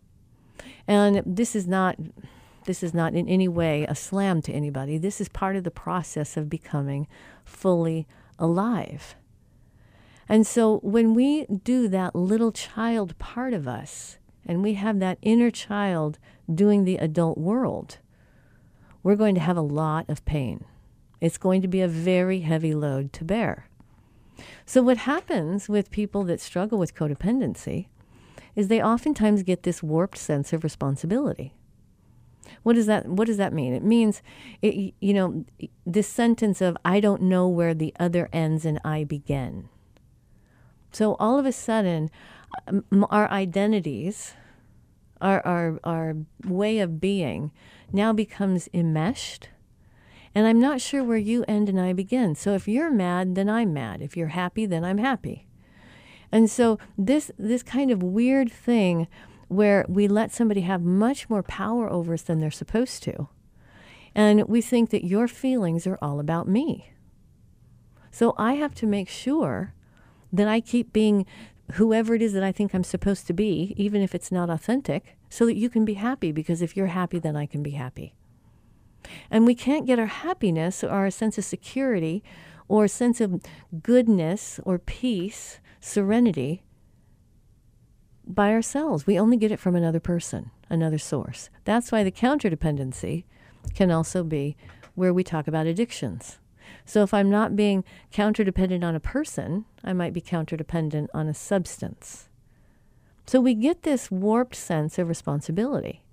And 0.87 1.23
this 1.25 1.55
is 1.55 1.67
not 1.67 1.95
this 2.65 2.83
is 2.83 2.93
not 2.93 3.15
in 3.15 3.27
any 3.27 3.47
way 3.47 3.85
a 3.85 3.95
slam 3.95 4.41
to 4.43 4.51
anybody. 4.51 4.97
This 4.99 5.19
is 5.19 5.29
part 5.29 5.55
of 5.55 5.63
the 5.63 5.71
process 5.71 6.37
of 6.37 6.49
becoming 6.49 7.07
fully 7.43 8.07
alive. 8.37 9.15
And 10.29 10.45
so 10.45 10.77
when 10.83 11.15
we 11.15 11.45
do 11.45 11.87
that 11.87 12.15
little 12.15 12.51
child 12.51 13.17
part 13.17 13.53
of 13.53 13.67
us, 13.67 14.19
and 14.45 14.61
we 14.61 14.75
have 14.75 14.99
that 14.99 15.17
inner 15.21 15.49
child 15.49 16.19
doing 16.53 16.83
the 16.83 16.97
adult 16.97 17.37
world, 17.37 17.97
we're 19.01 19.15
going 19.15 19.35
to 19.35 19.41
have 19.41 19.57
a 19.57 19.61
lot 19.61 20.07
of 20.07 20.23
pain. 20.25 20.65
It's 21.19 21.37
going 21.37 21.61
to 21.63 21.67
be 21.67 21.81
a 21.81 21.87
very 21.87 22.41
heavy 22.41 22.73
load 22.73 23.11
to 23.13 23.23
bear. 23.23 23.67
So, 24.65 24.81
what 24.81 24.97
happens 24.97 25.67
with 25.67 25.91
people 25.91 26.23
that 26.23 26.41
struggle 26.41 26.77
with 26.77 26.95
codependency 26.95 27.87
is 28.55 28.67
they 28.67 28.81
oftentimes 28.81 29.43
get 29.43 29.63
this 29.63 29.81
warped 29.81 30.17
sense 30.17 30.53
of 30.53 30.63
responsibility. 30.63 31.53
What 32.63 32.73
does 32.73 32.85
that 32.85 33.07
what 33.07 33.27
does 33.27 33.37
that 33.37 33.53
mean? 33.53 33.73
It 33.73 33.83
means 33.83 34.21
it, 34.61 34.93
you 34.99 35.13
know 35.13 35.45
this 35.85 36.07
sentence 36.07 36.61
of 36.61 36.77
I 36.83 36.99
don't 36.99 37.23
know 37.23 37.47
where 37.47 37.73
the 37.73 37.93
other 37.99 38.29
ends 38.33 38.65
and 38.65 38.79
I 38.83 39.03
begin. 39.03 39.69
So 40.91 41.15
all 41.19 41.39
of 41.39 41.45
a 41.45 41.51
sudden 41.51 42.09
um, 42.67 43.05
our 43.09 43.29
identities 43.29 44.33
our, 45.21 45.45
our 45.45 45.79
our 45.83 46.15
way 46.45 46.79
of 46.79 46.99
being 46.99 47.51
now 47.93 48.11
becomes 48.11 48.67
enmeshed 48.73 49.49
and 50.33 50.47
I'm 50.47 50.59
not 50.59 50.81
sure 50.81 51.03
where 51.03 51.17
you 51.17 51.43
end 51.47 51.67
and 51.67 51.79
I 51.79 51.93
begin. 51.93 52.35
So 52.35 52.53
if 52.53 52.67
you're 52.67 52.91
mad, 52.91 53.35
then 53.35 53.49
I'm 53.49 53.73
mad. 53.73 54.01
If 54.01 54.15
you're 54.15 54.27
happy, 54.27 54.65
then 54.65 54.85
I'm 54.85 54.97
happy. 54.97 55.45
And 56.31 56.49
so 56.49 56.79
this 56.97 57.31
this 57.37 57.63
kind 57.63 57.91
of 57.91 58.01
weird 58.01 58.51
thing 58.51 59.07
where 59.47 59.85
we 59.89 60.07
let 60.07 60.31
somebody 60.31 60.61
have 60.61 60.81
much 60.81 61.29
more 61.29 61.43
power 61.43 61.89
over 61.89 62.13
us 62.13 62.21
than 62.21 62.39
they're 62.39 62.51
supposed 62.51 63.03
to. 63.03 63.27
And 64.15 64.47
we 64.47 64.61
think 64.61 64.89
that 64.91 65.05
your 65.05 65.27
feelings 65.27 65.85
are 65.85 65.97
all 66.01 66.19
about 66.19 66.47
me. 66.47 66.91
So 68.11 68.33
I 68.37 68.53
have 68.53 68.75
to 68.75 68.85
make 68.85 69.09
sure 69.09 69.73
that 70.33 70.47
I 70.47 70.61
keep 70.61 70.93
being 70.93 71.25
whoever 71.73 72.15
it 72.15 72.21
is 72.21 72.33
that 72.33 72.43
I 72.43 72.51
think 72.51 72.73
I'm 72.73 72.83
supposed 72.83 73.27
to 73.27 73.33
be, 73.33 73.73
even 73.77 74.01
if 74.01 74.13
it's 74.13 74.31
not 74.31 74.49
authentic, 74.49 75.17
so 75.29 75.45
that 75.45 75.55
you 75.55 75.69
can 75.69 75.85
be 75.85 75.93
happy. 75.95 76.31
Because 76.31 76.61
if 76.61 76.75
you're 76.75 76.87
happy, 76.87 77.19
then 77.19 77.35
I 77.35 77.45
can 77.45 77.63
be 77.63 77.71
happy. 77.71 78.13
And 79.29 79.45
we 79.45 79.55
can't 79.55 79.87
get 79.87 79.99
our 79.99 80.05
happiness 80.05 80.83
or 80.83 80.89
our 80.89 81.09
sense 81.09 81.37
of 81.37 81.45
security 81.45 82.23
or 82.67 82.87
sense 82.87 83.19
of 83.19 83.41
goodness 83.81 84.59
or 84.63 84.77
peace 84.77 85.59
serenity 85.81 86.63
by 88.25 88.51
ourselves. 88.51 89.05
We 89.05 89.19
only 89.19 89.35
get 89.35 89.51
it 89.51 89.59
from 89.59 89.75
another 89.75 89.99
person, 89.99 90.51
another 90.69 90.97
source. 90.97 91.49
That's 91.65 91.91
why 91.91 92.03
the 92.03 92.11
counterdependency 92.11 93.25
can 93.75 93.91
also 93.91 94.23
be 94.23 94.55
where 94.95 95.13
we 95.13 95.23
talk 95.23 95.47
about 95.47 95.67
addictions. 95.67 96.39
So 96.85 97.03
if 97.03 97.13
I'm 97.13 97.29
not 97.29 97.55
being 97.55 97.83
counterdependent 98.13 98.83
on 98.83 98.95
a 98.95 98.99
person, 98.99 99.65
I 99.83 99.93
might 99.93 100.13
be 100.13 100.21
counterdependent 100.21 101.07
on 101.13 101.27
a 101.27 101.33
substance. 101.33 102.29
So 103.25 103.39
we 103.39 103.53
get 103.53 103.83
this 103.83 104.09
warped 104.09 104.55
sense 104.55 104.97
of 104.97 105.09
responsibility 105.09 106.03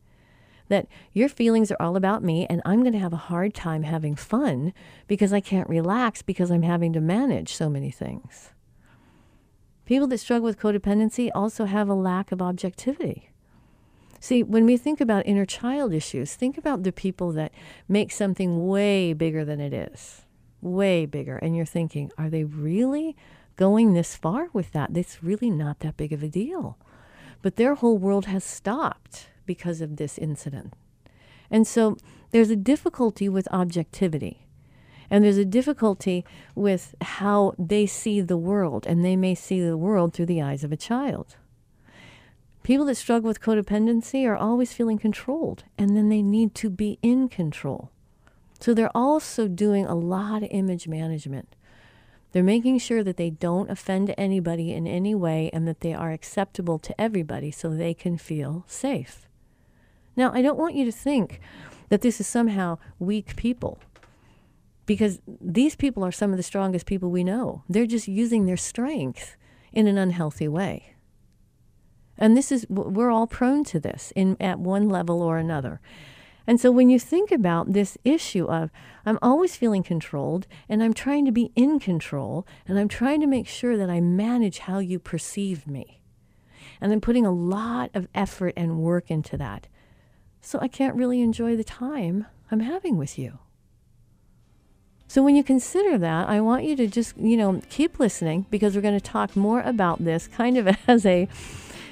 that 0.69 0.87
your 1.13 1.29
feelings 1.29 1.71
are 1.71 1.81
all 1.81 1.97
about 1.97 2.23
me 2.23 2.47
and 2.49 2.61
I'm 2.65 2.83
going 2.83 2.93
to 2.93 2.99
have 2.99 3.15
a 3.15 3.17
hard 3.17 3.55
time 3.55 3.85
having 3.85 4.15
fun 4.15 4.75
because 5.07 5.33
I 5.33 5.41
can't 5.41 5.69
relax 5.69 6.21
because 6.21 6.51
I'm 6.51 6.63
having 6.63 6.93
to 6.93 7.01
manage 7.01 7.55
so 7.55 7.71
many 7.71 7.91
things. 7.91 8.51
People 9.89 10.07
that 10.09 10.19
struggle 10.19 10.45
with 10.45 10.59
codependency 10.59 11.31
also 11.35 11.65
have 11.65 11.89
a 11.89 11.95
lack 11.95 12.31
of 12.31 12.43
objectivity. 12.43 13.31
See, 14.21 14.43
when 14.43 14.67
we 14.67 14.77
think 14.77 15.01
about 15.01 15.27
inner 15.27 15.47
child 15.47 15.95
issues, 15.95 16.35
think 16.35 16.59
about 16.59 16.83
the 16.83 16.93
people 16.93 17.33
that 17.33 17.55
make 17.89 18.13
something 18.13 18.67
way 18.67 19.15
bigger 19.15 19.47
than 19.47 19.61
it 19.61 19.73
is, 19.73 20.27
way 20.61 21.07
bigger. 21.07 21.39
And 21.39 21.57
you're 21.57 21.65
thinking, 21.65 22.13
are 22.19 22.29
they 22.29 22.45
really 22.45 23.17
going 23.57 23.95
this 23.95 24.15
far 24.15 24.49
with 24.53 24.73
that? 24.73 24.95
It's 24.95 25.25
really 25.25 25.49
not 25.49 25.81
that 25.81 25.97
big 25.97 26.13
of 26.13 26.23
a 26.23 26.29
deal. 26.29 26.77
But 27.41 27.57
their 27.57 27.75
whole 27.75 27.97
world 27.97 28.27
has 28.27 28.45
stopped 28.45 29.31
because 29.47 29.81
of 29.81 29.97
this 29.97 30.19
incident. 30.19 30.75
And 31.51 31.67
so 31.67 31.97
there's 32.31 32.51
a 32.51 32.57
difficulty 32.57 33.27
with 33.27 33.49
objectivity. 33.51 34.48
And 35.11 35.25
there's 35.25 35.39
a 35.39 35.45
difficulty 35.45 36.25
with 36.55 36.95
how 37.01 37.55
they 37.59 37.87
see 37.87 38.21
the 38.21 38.37
world, 38.37 38.87
and 38.87 39.05
they 39.05 39.17
may 39.17 39.35
see 39.35 39.61
the 39.61 39.77
world 39.77 40.13
through 40.13 40.27
the 40.27 40.43
eyes 40.43 40.65
of 40.65 40.73
a 40.73 40.77
child. 40.77 41.37
People 42.63 42.85
that 42.87 42.97
struggle 42.97 43.29
with 43.29 43.41
codependency 43.41 44.27
are 44.27 44.37
always 44.37 44.75
feeling 44.75 44.99
controlled, 44.99 45.65
and 45.79 45.97
then 45.97 46.11
they 46.11 46.21
need 46.21 46.55
to 46.57 46.69
be 46.69 46.99
in 47.01 47.29
control. 47.29 47.91
So 48.61 48.75
they're 48.75 48.95
also 48.95 49.49
doing 49.49 49.87
a 49.87 49.95
lot 49.95 50.43
of 50.43 50.51
image 50.51 50.87
management. 50.87 51.57
They're 52.33 52.43
making 52.43 52.79
sure 52.81 53.03
that 53.05 53.17
they 53.17 53.31
don't 53.31 53.71
offend 53.71 54.15
anybody 54.19 54.75
in 54.75 54.87
any 54.87 55.15
way 55.15 55.49
and 55.53 55.67
that 55.67 55.81
they 55.81 55.95
are 55.95 56.13
acceptable 56.13 56.79
to 56.81 57.01
everybody 57.01 57.51
so 57.51 57.71
they 57.71 57.95
can 57.95 58.19
feel 58.19 58.65
safe. 58.67 59.27
Now, 60.15 60.33
I 60.35 60.43
don't 60.43 60.59
want 60.59 60.75
you 60.75 60.85
to 60.85 60.93
think 60.93 61.41
that 61.89 62.03
this 62.03 62.21
is 62.21 62.27
somehow 62.27 62.79
weak 62.99 63.37
people 63.37 63.79
because 64.89 65.21
these 65.39 65.77
people 65.77 66.03
are 66.03 66.11
some 66.11 66.31
of 66.31 66.39
the 66.39 66.43
strongest 66.43 66.87
people 66.87 67.11
we 67.11 67.23
know. 67.23 67.63
They're 67.69 67.87
just 67.87 68.09
using 68.09 68.47
their 68.47 68.57
strength 68.57 69.37
in 69.71 69.87
an 69.87 69.99
unhealthy 69.99 70.49
way. 70.49 70.95
And 72.17 72.35
this 72.35 72.51
is, 72.51 72.67
we're 72.71 73.11
all 73.11 73.27
prone 73.27 73.65
to 73.65 73.79
this 73.79 74.15
in, 74.17 74.39
at 74.41 74.59
one 74.59 74.89
level 74.89 75.21
or 75.21 75.37
another. 75.37 75.83
And 76.47 76.59
so 76.59 76.71
when 76.71 76.89
you 76.89 76.99
think 76.99 77.31
about 77.31 77.75
this 77.75 77.99
issue 78.03 78.47
of, 78.47 78.71
I'm 79.05 79.19
always 79.21 79.57
feeling 79.57 79.83
controlled 79.83 80.47
and 80.71 80.83
I'm 80.83 80.95
trying 80.95 81.27
to 81.27 81.33
be 81.33 81.53
in 81.55 81.79
control 81.79 82.47
and 82.67 82.79
I'm 82.79 82.89
trying 82.89 83.21
to 83.21 83.27
make 83.27 83.47
sure 83.47 83.77
that 83.77 83.91
I 83.91 84.01
manage 84.01 84.61
how 84.61 84.79
you 84.79 84.99
perceive 84.99 85.67
me. 85.67 86.01
And 86.81 86.91
I'm 86.93 87.03
putting 87.03 87.27
a 87.27 87.31
lot 87.31 87.91
of 87.93 88.09
effort 88.15 88.55
and 88.57 88.79
work 88.79 89.11
into 89.11 89.37
that. 89.37 89.69
So 90.41 90.59
I 90.63 90.69
can't 90.69 90.97
really 90.97 91.21
enjoy 91.21 91.57
the 91.57 91.63
time 91.65 92.25
I'm 92.51 92.61
having 92.61 92.97
with 92.97 93.19
you. 93.19 93.39
So 95.11 95.23
when 95.23 95.37
you 95.37 95.43
consider 95.43 95.97
that, 95.97 96.29
I 96.29 96.43
want 96.43 96.65
you 96.65 96.77
to 96.77 96.87
just, 96.87 97.17
you 97.17 97.39
know, 97.39 97.63
keep 97.71 97.99
listening 97.99 98.45
because 98.51 98.77
we're 98.77 98.83
going 98.83 98.99
to 98.99 99.05
talk 99.05 99.35
more 99.35 99.63
about 99.63 100.05
this 100.05 100.29
kind 100.29 100.59
of 100.59 100.77
as 100.87 101.07
a 101.07 101.27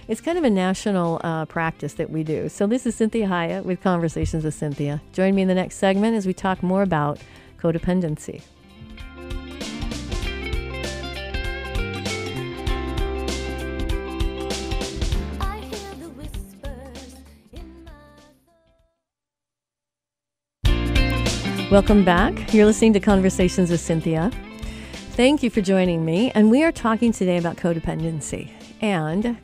it's 0.07 0.21
kind 0.21 0.39
of 0.39 0.45
a 0.45 0.51
national 0.51 1.21
uh, 1.25 1.47
practice 1.47 1.95
that 1.95 2.11
we 2.11 2.23
do. 2.23 2.49
So 2.49 2.67
this 2.69 2.87
is 2.87 2.97
Cinthia 2.97 3.27
Hiett 3.27 3.65
with 3.65 3.81
Conversations 3.81 4.45
with 4.45 4.55
Cinthia. 4.55 5.01
Join 5.13 5.35
me 5.35 5.43
in 5.43 5.49
the 5.49 5.55
next 5.55 5.77
segment 5.77 6.15
as 6.15 6.27
we 6.27 6.33
talk 6.33 6.63
more 6.63 6.83
about 6.83 7.19
codependency. 7.59 8.43
Welcome 21.77 22.07
back. 22.07 22.55
You're 22.55 22.65
listening 22.65 22.95
to 22.95 23.01
Conversations 23.01 23.71
with 23.71 23.83
Cinthia. 23.83 24.33
Thank 25.11 25.43
you 25.43 25.51
for 25.51 25.61
joining 25.61 26.07
me. 26.07 26.31
And 26.35 26.51
we 26.51 26.65
are 26.65 26.73
talking 26.73 27.13
today 27.13 27.37
about 27.37 27.57
codependency 27.57 28.51
and 28.81 29.37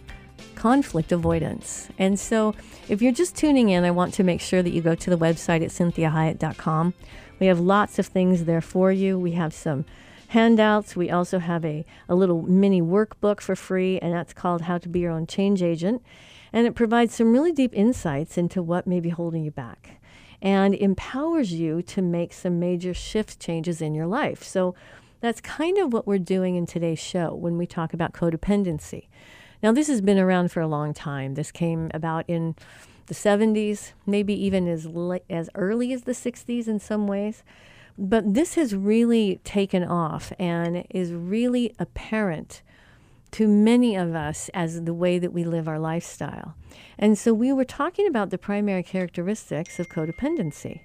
conflict 0.54 1.12
avoidance. 1.12 1.90
And 1.98 2.18
so, 2.18 2.54
if 2.88 3.02
you're 3.02 3.12
just 3.12 3.36
tuning 3.36 3.68
in, 3.68 3.84
I 3.84 3.90
want 3.90 4.14
to 4.14 4.24
make 4.24 4.40
sure 4.40 4.62
that 4.62 4.70
you 4.70 4.80
go 4.80 4.94
to 4.94 5.10
the 5.10 5.18
website 5.18 5.62
at 5.62 5.68
cinthiahiett.com. 5.72 6.94
We 7.38 7.48
have 7.48 7.60
lots 7.60 7.98
of 7.98 8.06
things 8.06 8.46
there 8.46 8.62
for 8.62 8.90
you. 8.90 9.18
We 9.18 9.32
have 9.32 9.52
some 9.52 9.84
handouts. 10.28 10.96
We 10.96 11.10
also 11.10 11.38
have 11.38 11.66
a, 11.66 11.84
a 12.08 12.14
little 12.14 12.40
mini 12.40 12.80
workbook 12.80 13.42
for 13.42 13.54
free, 13.54 13.98
and 13.98 14.10
that's 14.10 14.32
called 14.32 14.62
How 14.62 14.78
to 14.78 14.88
Be 14.88 15.00
Your 15.00 15.12
Own 15.12 15.26
Change 15.26 15.62
Agent. 15.62 16.02
And 16.50 16.66
it 16.66 16.74
provides 16.74 17.14
some 17.14 17.30
really 17.30 17.52
deep 17.52 17.74
insights 17.74 18.38
into 18.38 18.62
what 18.62 18.86
may 18.86 19.00
be 19.00 19.10
holding 19.10 19.44
you 19.44 19.50
back 19.50 19.98
and 20.42 20.74
empowers 20.74 21.52
you 21.52 21.80
to 21.80 22.02
make 22.02 22.32
some 22.32 22.58
major 22.58 22.92
shift 22.92 23.38
changes 23.38 23.80
in 23.80 23.94
your 23.94 24.06
life. 24.06 24.42
So 24.42 24.74
that's 25.20 25.40
kind 25.40 25.78
of 25.78 25.92
what 25.92 26.04
we're 26.04 26.18
doing 26.18 26.56
in 26.56 26.66
today's 26.66 26.98
show 26.98 27.32
when 27.32 27.56
we 27.56 27.64
talk 27.64 27.94
about 27.94 28.12
codependency. 28.12 29.06
Now, 29.62 29.70
this 29.70 29.86
has 29.86 30.00
been 30.00 30.18
around 30.18 30.50
for 30.50 30.60
a 30.60 30.66
long 30.66 30.92
time. 30.92 31.34
This 31.34 31.52
came 31.52 31.92
about 31.94 32.24
in 32.26 32.56
the 33.06 33.14
70s, 33.14 33.92
maybe 34.04 34.34
even 34.34 34.66
as, 34.66 34.88
as 35.30 35.48
early 35.54 35.92
as 35.92 36.02
the 36.02 36.12
60s 36.12 36.66
in 36.66 36.80
some 36.80 37.06
ways. 37.06 37.44
But 37.96 38.34
this 38.34 38.56
has 38.56 38.74
really 38.74 39.40
taken 39.44 39.84
off 39.84 40.32
and 40.40 40.84
is 40.90 41.12
really 41.12 41.72
apparent 41.78 42.62
to 43.32 43.48
many 43.48 43.96
of 43.96 44.14
us 44.14 44.50
as 44.54 44.84
the 44.84 44.94
way 44.94 45.18
that 45.18 45.32
we 45.32 45.44
live 45.44 45.66
our 45.66 45.78
lifestyle. 45.78 46.54
And 46.98 47.18
so 47.18 47.32
we 47.32 47.52
were 47.52 47.64
talking 47.64 48.06
about 48.06 48.30
the 48.30 48.38
primary 48.38 48.82
characteristics 48.82 49.78
of 49.78 49.88
codependency. 49.88 50.82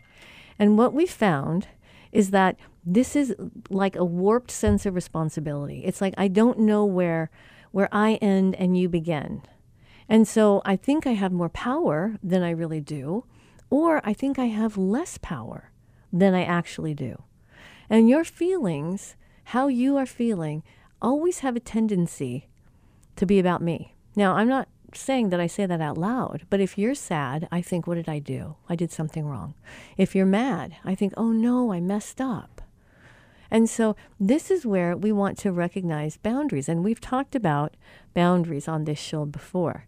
And 0.57 0.77
what 0.77 0.93
we 0.93 1.05
found 1.05 1.67
is 2.11 2.31
that 2.31 2.57
this 2.85 3.15
is 3.15 3.35
like 3.69 3.95
a 3.95 4.05
warped 4.05 4.49
sense 4.49 4.85
of 4.85 4.95
responsibility. 4.95 5.83
It's 5.85 6.01
like 6.01 6.13
I 6.17 6.29
don't 6.29 6.59
know 6.59 6.85
where 6.85 7.29
where 7.71 7.89
I 7.91 8.15
end 8.15 8.55
and 8.55 8.77
you 8.77 8.87
begin. 8.87 9.43
And 10.09 10.25
so 10.25 10.61
I 10.65 10.77
think 10.77 11.05
I 11.05 11.11
have 11.11 11.33
more 11.33 11.49
power 11.49 12.15
than 12.23 12.41
I 12.43 12.51
really 12.51 12.79
do, 12.79 13.25
or 13.69 14.01
I 14.05 14.13
think 14.13 14.39
I 14.39 14.45
have 14.45 14.77
less 14.77 15.17
power 15.17 15.71
than 16.13 16.33
I 16.33 16.43
actually 16.43 16.93
do. 16.93 17.23
And 17.89 18.09
your 18.09 18.23
feelings, 18.23 19.15
how 19.45 19.67
you 19.67 19.97
are 19.97 20.05
feeling, 20.05 20.63
always 21.01 21.39
have 21.39 21.55
a 21.55 21.61
tendency 21.61 22.47
to 23.15 23.25
be 23.25 23.39
about 23.39 23.61
me. 23.61 23.93
Now, 24.15 24.35
I'm 24.35 24.47
not 24.47 24.67
saying 24.93 25.29
that 25.29 25.39
I 25.39 25.47
say 25.47 25.65
that 25.65 25.81
out 25.81 25.97
loud, 25.97 26.45
but 26.49 26.59
if 26.59 26.77
you're 26.77 26.95
sad, 26.95 27.47
I 27.51 27.61
think, 27.61 27.87
what 27.87 27.95
did 27.95 28.09
I 28.09 28.19
do? 28.19 28.55
I 28.69 28.75
did 28.75 28.91
something 28.91 29.25
wrong. 29.25 29.53
If 29.97 30.15
you're 30.15 30.25
mad, 30.25 30.77
I 30.83 30.95
think, 30.95 31.13
oh 31.17 31.31
no, 31.31 31.71
I 31.71 31.79
messed 31.79 32.21
up. 32.21 32.61
And 33.49 33.69
so 33.69 33.95
this 34.19 34.51
is 34.51 34.65
where 34.65 34.95
we 34.95 35.11
want 35.11 35.37
to 35.39 35.51
recognize 35.51 36.17
boundaries. 36.17 36.67
And 36.67 36.83
we've 36.83 36.99
talked 36.99 37.35
about 37.35 37.75
boundaries 38.13 38.67
on 38.67 38.83
this 38.83 38.99
show 38.99 39.25
before. 39.25 39.85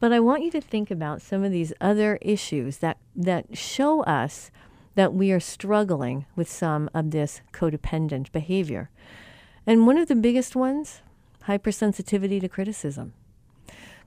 But 0.00 0.12
I 0.12 0.20
want 0.20 0.42
you 0.42 0.50
to 0.52 0.60
think 0.60 0.90
about 0.90 1.22
some 1.22 1.44
of 1.44 1.52
these 1.52 1.72
other 1.80 2.18
issues 2.22 2.78
that, 2.78 2.98
that 3.14 3.56
show 3.56 4.02
us 4.04 4.50
that 4.94 5.12
we 5.12 5.32
are 5.32 5.40
struggling 5.40 6.26
with 6.36 6.48
some 6.48 6.88
of 6.94 7.10
this 7.10 7.40
codependent 7.52 8.32
behavior. 8.32 8.90
And 9.66 9.86
one 9.86 9.98
of 9.98 10.08
the 10.08 10.14
biggest 10.14 10.54
ones, 10.54 11.00
hypersensitivity 11.46 12.40
to 12.40 12.48
criticism. 12.48 13.14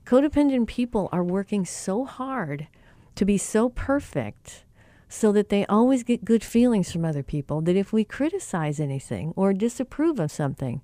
Codependent 0.04 0.66
people 0.66 1.08
are 1.12 1.24
working 1.24 1.64
so 1.64 2.04
hard 2.04 2.68
to 3.14 3.24
be 3.24 3.36
so 3.36 3.68
perfect 3.68 4.64
so 5.08 5.32
that 5.32 5.48
they 5.48 5.66
always 5.66 6.02
get 6.02 6.24
good 6.24 6.44
feelings 6.44 6.92
from 6.92 7.04
other 7.04 7.22
people 7.22 7.60
that 7.62 7.76
if 7.76 7.92
we 7.92 8.04
criticize 8.04 8.78
anything 8.78 9.32
or 9.36 9.52
disapprove 9.52 10.20
of 10.20 10.30
something, 10.30 10.80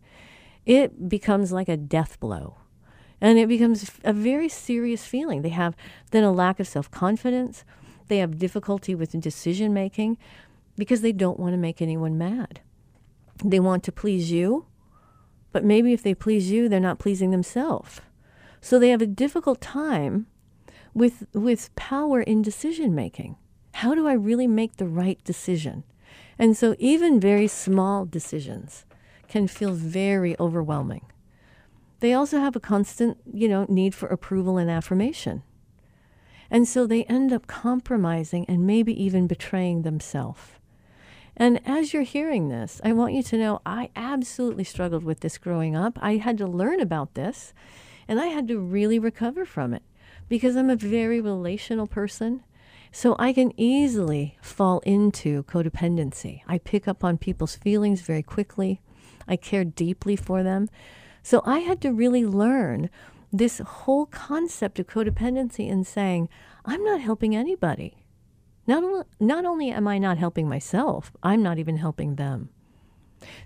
it 0.67 1.09
becomes 1.09 1.53
like 1.53 1.69
a 1.69 1.77
death 1.77 2.19
blow. 2.21 2.57
And 3.21 3.39
it 3.39 3.49
becomes 3.49 3.91
a 4.03 4.13
very 4.13 4.49
serious 4.49 5.05
feeling. 5.05 5.43
They 5.43 5.51
have 5.51 5.77
then 6.11 6.25
a 6.25 6.33
lack 6.33 6.59
of 6.59 6.67
self 6.67 6.91
confidence. 6.91 7.65
They 8.09 8.19
have 8.19 8.39
difficulty 8.39 8.95
with 8.95 9.19
decision 9.21 9.73
making 9.73 10.19
because 10.77 11.01
they 11.01 11.13
don't 11.13 11.39
want 11.39 11.53
to 11.53 11.59
make 11.59 11.81
anyone 11.81 12.19
mad. 12.19 12.61
They 13.42 13.61
want 13.61 13.83
to 13.85 13.92
please 13.92 14.31
you, 14.31 14.66
but 15.53 15.64
maybe 15.64 15.92
if 15.92 16.03
they 16.03 16.14
please 16.14 16.51
you, 16.51 16.68
they're 16.68 16.81
not 16.81 16.99
pleasing 16.99 17.31
themselves. 17.31 18.01
So 18.61 18.79
they 18.79 18.90
have 18.90 19.03
a 19.03 19.07
difficult 19.07 19.61
time 19.61 20.27
with, 20.94 21.27
with 21.33 21.75
power 21.75 22.20
in 22.20 22.42
decision 22.42 22.94
making. 22.94 23.37
How 23.75 23.94
do 23.94 24.07
I 24.07 24.12
really 24.12 24.47
make 24.47 24.77
the 24.77 24.87
right 24.87 25.23
decision? 25.25 25.85
And 26.38 26.57
so 26.57 26.77
even 26.79 27.18
very 27.20 27.49
small 27.49 28.05
decisions 28.05 28.85
can 29.29 29.49
feel 29.49 29.73
very 29.73 30.37
overwhelming. 30.38 31.03
they 32.01 32.12
also 32.12 32.38
have 32.38 32.55
a 32.55 32.61
constant, 32.61 33.16
you 33.33 33.49
know, 33.49 33.64
need 33.68 33.94
for 33.94 34.09
approval 34.09 34.59
and 34.59 34.70
affirmation. 34.70 35.42
And 36.51 36.68
so 36.68 36.87
they 36.87 37.05
end 37.05 37.33
up 37.33 37.47
compromising 37.47 38.44
and 38.47 38.66
maybe 38.66 38.92
even 39.03 39.27
betraying 39.27 39.83
themselves. 39.83 40.42
And 41.37 41.61
as 41.66 41.92
you're 41.92 42.03
hearing 42.03 42.49
this, 42.49 42.81
I 42.85 42.92
want 42.92 43.14
you 43.14 43.23
to 43.25 43.38
know 43.38 43.61
I 43.66 43.90
absolutely 43.97 44.64
struggled 44.64 45.05
with 45.05 45.20
this 45.20 45.38
growing 45.38 45.75
up. 45.75 45.99
I 46.01 46.16
had 46.16 46.38
to 46.38 46.47
learn 46.47 46.81
about 46.81 47.14
this 47.14 47.53
and 48.07 48.20
I 48.20 48.27
had 48.27 48.47
to 48.49 48.59
really 48.59 48.99
recover 48.99 49.44
from 49.44 49.75
it 49.75 49.83
because 50.29 50.57
I'm 50.57 50.70
a 50.70 50.77
very 50.77 51.20
relational 51.20 51.87
person. 51.87 52.44
So 52.92 53.16
I 53.18 53.33
can 53.33 53.53
easily 53.61 54.38
fall 54.40 54.79
into 54.81 55.42
codependency. 55.44 56.42
I 56.47 56.59
pick 56.59 56.87
up 56.87 57.03
on 57.03 57.18
people's 57.18 57.57
feelings 57.57 58.03
very 58.03 58.23
quickly. 58.23 58.81
I 59.27 59.35
care 59.35 59.64
deeply 59.64 60.14
for 60.14 60.44
them. 60.44 60.68
So 61.23 61.42
I 61.44 61.61
had 61.61 61.81
to 61.81 61.92
really 61.92 62.25
learn 62.25 62.90
this 63.33 63.59
whole 63.59 64.07
concept 64.07 64.79
of 64.79 64.87
codependency 64.87 65.68
and 65.70 65.85
saying, 65.85 66.29
I'm 66.64 66.85
not 66.85 67.01
helping 67.01 67.35
anybody. 67.35 68.04
Not, 68.66 69.07
not 69.20 69.44
only 69.44 69.70
am 69.70 69.87
I 69.87 69.98
not 69.98 70.18
helping 70.18 70.48
myself, 70.48 71.12
I'm 71.22 71.42
not 71.42 71.59
even 71.59 71.77
helping 71.77 72.16
them. 72.16 72.48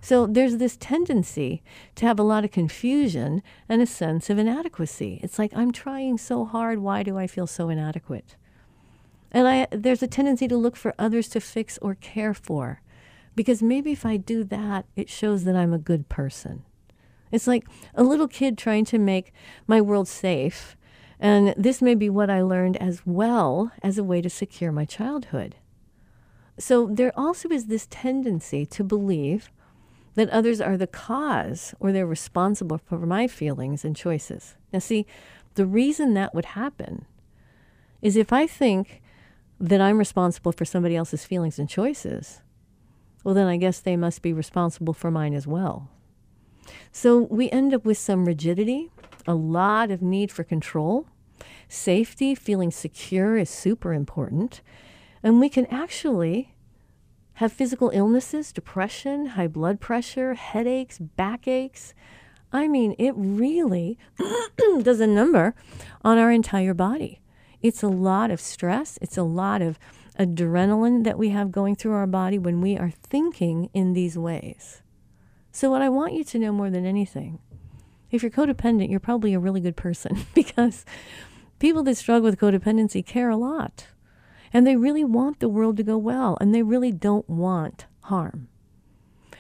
So 0.01 0.27
there's 0.27 0.57
this 0.57 0.77
tendency 0.77 1.63
to 1.97 2.07
have 2.07 2.19
a 2.19 2.25
lot 2.25 2.45
of 2.45 2.51
confusion 2.51 3.43
and 3.69 3.81
a 3.81 3.87
sense 3.87 4.31
of 4.31 4.39
inadequacy. 4.39 5.21
It's 5.23 5.39
like, 5.39 5.53
I'm 5.55 5.73
trying 5.73 6.19
so 6.19 6.45
hard. 6.45 6.81
Why 6.81 7.03
do 7.03 7.17
I 7.17 7.27
feel 7.27 7.47
so 7.47 7.69
inadequate? 7.69 8.37
And 9.31 9.47
I, 9.47 9.67
there's 9.71 10.03
a 10.03 10.09
tendency 10.09 10.49
to 10.49 10.57
look 10.57 10.77
for 10.77 10.95
others 10.99 11.29
to 11.29 11.41
fix 11.41 11.79
or 11.79 11.95
care 11.95 12.35
for. 12.35 12.81
Because 13.35 13.63
maybe 13.63 13.93
if 13.93 14.05
I 14.05 14.17
do 14.17 14.43
that, 14.45 14.87
it 14.97 15.09
shows 15.09 15.45
that 15.45 15.55
I'm 15.55 15.73
a 15.73 15.79
good 15.79 16.09
person. 16.09 16.65
It's 17.31 17.47
like 17.47 17.65
a 17.95 18.03
little 18.03 18.27
kid 18.27 18.57
trying 18.57 18.85
to 18.87 18.99
make 18.99 19.33
my 19.67 19.81
world 19.81 20.09
safe 20.09 20.77
and 21.21 21.55
this 21.57 21.83
may 21.83 21.95
be 21.95 22.09
what 22.09 22.31
I 22.31 22.43
learned 22.43 22.77
as 22.77 23.03
well 23.05 23.73
as 23.83 23.99
a 23.99 24.05
way 24.05 24.21
to 24.23 24.31
secure 24.31 24.71
my 24.71 24.85
childhood. 24.85 25.57
So 26.59 26.87
there 26.87 27.13
also 27.17 27.49
is 27.49 27.67
this 27.67 27.87
tendency 27.91 28.67
to 28.67 28.85
believe 28.85 29.51
that 30.15 30.31
others 30.31 30.61
are 30.61 30.77
the 30.77 30.87
cause 30.87 31.75
or 31.79 31.93
they're 31.93 32.07
responsible 32.07 32.79
for 32.79 32.99
my 32.99 33.29
feelings 33.29 33.85
and 33.85 33.95
choices. 33.95 34.57
Now, 34.73 34.81
see, 34.81 35.07
the 35.55 35.67
reason 35.67 36.15
that 36.15 36.35
would 36.35 36.47
happen 36.47 37.07
is 38.03 38.17
if 38.17 38.33
I 38.33 38.47
think 38.47 39.01
that 39.61 39.81
I'm 39.81 39.99
responsible 39.99 40.53
for 40.53 40.65
somebody 40.65 40.97
else's 40.97 41.25
feelings 41.25 41.59
and 41.59 41.69
choices, 41.69 42.41
well, 43.25 43.35
then 43.35 43.47
I 43.47 43.57
guess 43.57 43.81
they 43.81 43.97
must 43.97 44.23
be 44.23 44.33
responsible 44.33 44.95
for 44.95 45.11
mine 45.11 45.35
as 45.35 45.47
well. 45.47 45.89
So 46.93 47.23
we 47.23 47.51
end 47.51 47.75
up 47.75 47.85
with 47.85 47.99
some 47.99 48.25
rigidity 48.25 48.91
a 49.29 49.35
lot 49.35 49.91
of 49.91 50.01
need 50.01 50.33
for 50.33 50.43
control. 50.43 51.07
Safety, 51.69 52.35
feeling 52.35 52.71
secure 52.71 53.37
is 53.37 53.51
super 53.51 53.93
important. 53.93 54.63
And 55.23 55.39
we 55.39 55.51
can 55.51 55.67
actually 55.67 56.55
have 57.35 57.53
physical 57.53 57.91
illnesses, 57.93 58.53
depression, 58.53 59.27
high 59.27 59.47
blood 59.47 59.81
pressure, 59.81 60.35
headaches, 60.35 60.99
backaches. 60.99 61.95
I 62.53 62.67
mean, 62.67 62.97
it 62.99 63.13
really 63.17 63.99
does 64.83 65.01
a 65.01 65.07
number 65.07 65.55
on 66.03 66.17
our 66.17 66.33
entire 66.33 66.75
body. 66.75 67.21
It's 67.61 67.83
a 67.83 67.89
lot 67.89 68.31
of 68.31 68.41
stress, 68.41 68.99
it's 69.03 69.19
a 69.19 69.23
lot 69.23 69.61
of 69.61 69.79
adrenaline 70.19 71.05
that 71.05 71.19
we 71.19 71.29
have 71.29 71.53
going 71.53 71.77
through 71.77 71.93
our 71.93 72.07
body 72.07 72.39
when 72.39 72.61
we 72.61 72.79
are 72.79 72.91
thinking 72.91 73.69
in 73.75 73.93
these 73.93 74.17
ways. 74.17 74.83
So, 75.53 75.71
what 75.71 75.83
I 75.83 75.89
want 75.89 76.15
you 76.15 76.25
to 76.25 76.39
know 76.39 76.53
more 76.53 76.71
than 76.71 76.87
anything 76.87 77.41
if 78.11 78.23
you're 78.23 78.31
codependent, 78.31 78.91
you're 78.91 79.01
probably 79.01 79.35
a 79.35 79.39
really 79.39 79.61
good 79.61 79.77
person 79.77 80.27
because 80.35 80.85
people 81.59 81.83
that 81.85 81.97
struggle 81.97 82.29
with 82.29 82.39
codependency 82.39 83.05
care 83.05 83.31
a 83.31 83.37
lot. 83.37 83.89
And 84.53 84.67
they 84.67 84.77
really 84.77 85.05
want 85.05 85.41
the 85.41 85.49
world 85.49 85.77
to 85.77 85.83
go 85.83 85.99
well, 85.99 86.39
and 86.41 86.55
they 86.55 86.63
really 86.63 86.91
don't 86.91 87.29
want 87.29 87.85
harm. 88.05 88.49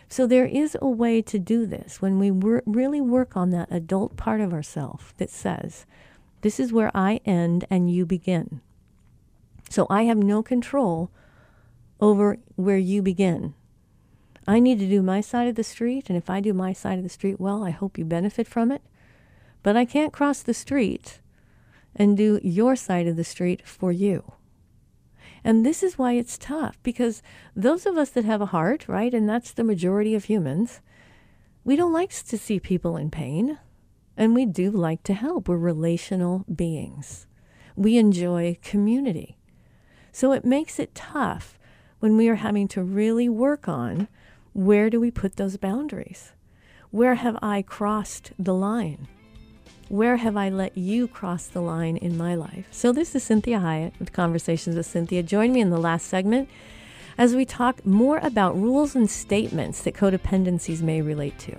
So 0.08 0.26
there 0.26 0.46
is 0.46 0.76
a 0.80 0.88
way 0.88 1.22
to 1.22 1.38
do 1.38 1.66
this 1.66 2.00
when 2.00 2.18
we 2.18 2.30
wor- 2.30 2.62
really 2.66 3.00
work 3.00 3.36
on 3.36 3.50
that 3.50 3.68
adult 3.70 4.16
part 4.16 4.40
of 4.40 4.52
ourself 4.52 5.14
that 5.18 5.30
says, 5.30 5.86
this 6.40 6.60
is 6.60 6.72
where 6.72 6.90
I 6.94 7.20
end 7.24 7.64
and 7.68 7.90
you 7.90 8.06
begin. 8.06 8.60
So 9.68 9.86
I 9.90 10.04
have 10.04 10.18
no 10.18 10.42
control 10.42 11.10
over 12.00 12.38
where 12.56 12.78
you 12.78 13.02
begin. 13.02 13.54
I 14.48 14.60
need 14.60 14.78
to 14.78 14.88
do 14.88 15.02
my 15.02 15.20
side 15.20 15.46
of 15.46 15.56
the 15.56 15.62
street, 15.62 16.08
and 16.08 16.16
if 16.16 16.30
I 16.30 16.40
do 16.40 16.54
my 16.54 16.72
side 16.72 16.96
of 16.96 17.04
the 17.04 17.10
street 17.10 17.38
well, 17.38 17.62
I 17.62 17.68
hope 17.68 17.98
you 17.98 18.06
benefit 18.06 18.48
from 18.48 18.72
it. 18.72 18.80
But 19.62 19.76
I 19.76 19.84
can't 19.84 20.10
cross 20.10 20.42
the 20.42 20.54
street 20.54 21.20
and 21.94 22.16
do 22.16 22.40
your 22.42 22.74
side 22.74 23.06
of 23.06 23.16
the 23.16 23.24
street 23.24 23.60
for 23.66 23.92
you. 23.92 24.32
And 25.44 25.66
this 25.66 25.82
is 25.82 25.98
why 25.98 26.14
it's 26.14 26.38
tough 26.38 26.82
because 26.82 27.22
those 27.54 27.84
of 27.84 27.98
us 27.98 28.08
that 28.10 28.24
have 28.24 28.40
a 28.40 28.46
heart, 28.46 28.88
right, 28.88 29.12
and 29.12 29.28
that's 29.28 29.52
the 29.52 29.62
majority 29.62 30.14
of 30.14 30.24
humans, 30.24 30.80
we 31.62 31.76
don't 31.76 31.92
like 31.92 32.10
to 32.10 32.38
see 32.38 32.58
people 32.58 32.96
in 32.96 33.10
pain. 33.10 33.58
And 34.16 34.34
we 34.34 34.46
do 34.46 34.70
like 34.70 35.02
to 35.04 35.12
help. 35.14 35.46
We're 35.46 35.58
relational 35.58 36.46
beings. 36.52 37.26
We 37.76 37.98
enjoy 37.98 38.56
community. 38.62 39.36
So 40.10 40.32
it 40.32 40.46
makes 40.46 40.78
it 40.78 40.94
tough 40.94 41.58
when 42.00 42.16
we 42.16 42.30
are 42.30 42.36
having 42.36 42.66
to 42.68 42.82
really 42.82 43.28
work 43.28 43.68
on 43.68 44.08
where 44.58 44.90
do 44.90 44.98
we 44.98 45.08
put 45.08 45.36
those 45.36 45.56
boundaries? 45.56 46.32
Where 46.90 47.14
have 47.14 47.38
I 47.40 47.62
crossed 47.62 48.32
the 48.40 48.52
line? 48.52 49.06
Where 49.88 50.16
have 50.16 50.36
I 50.36 50.48
let 50.48 50.76
you 50.76 51.06
cross 51.06 51.46
the 51.46 51.60
line 51.60 51.96
in 51.96 52.16
my 52.16 52.34
life? 52.34 52.66
So, 52.72 52.90
this 52.90 53.14
is 53.14 53.22
Cinthia 53.22 53.62
Hiett 53.62 53.92
with 54.00 54.12
Conversations 54.12 54.74
with 54.74 54.88
Cinthia. 54.88 55.24
Join 55.24 55.52
me 55.52 55.60
in 55.60 55.70
the 55.70 55.78
last 55.78 56.08
segment 56.08 56.48
as 57.16 57.36
we 57.36 57.44
talk 57.44 57.86
more 57.86 58.18
about 58.18 58.56
rules 58.56 58.96
and 58.96 59.08
statements 59.08 59.82
that 59.82 59.94
codependencies 59.94 60.82
may 60.82 61.02
relate 61.02 61.38
to. 61.38 61.56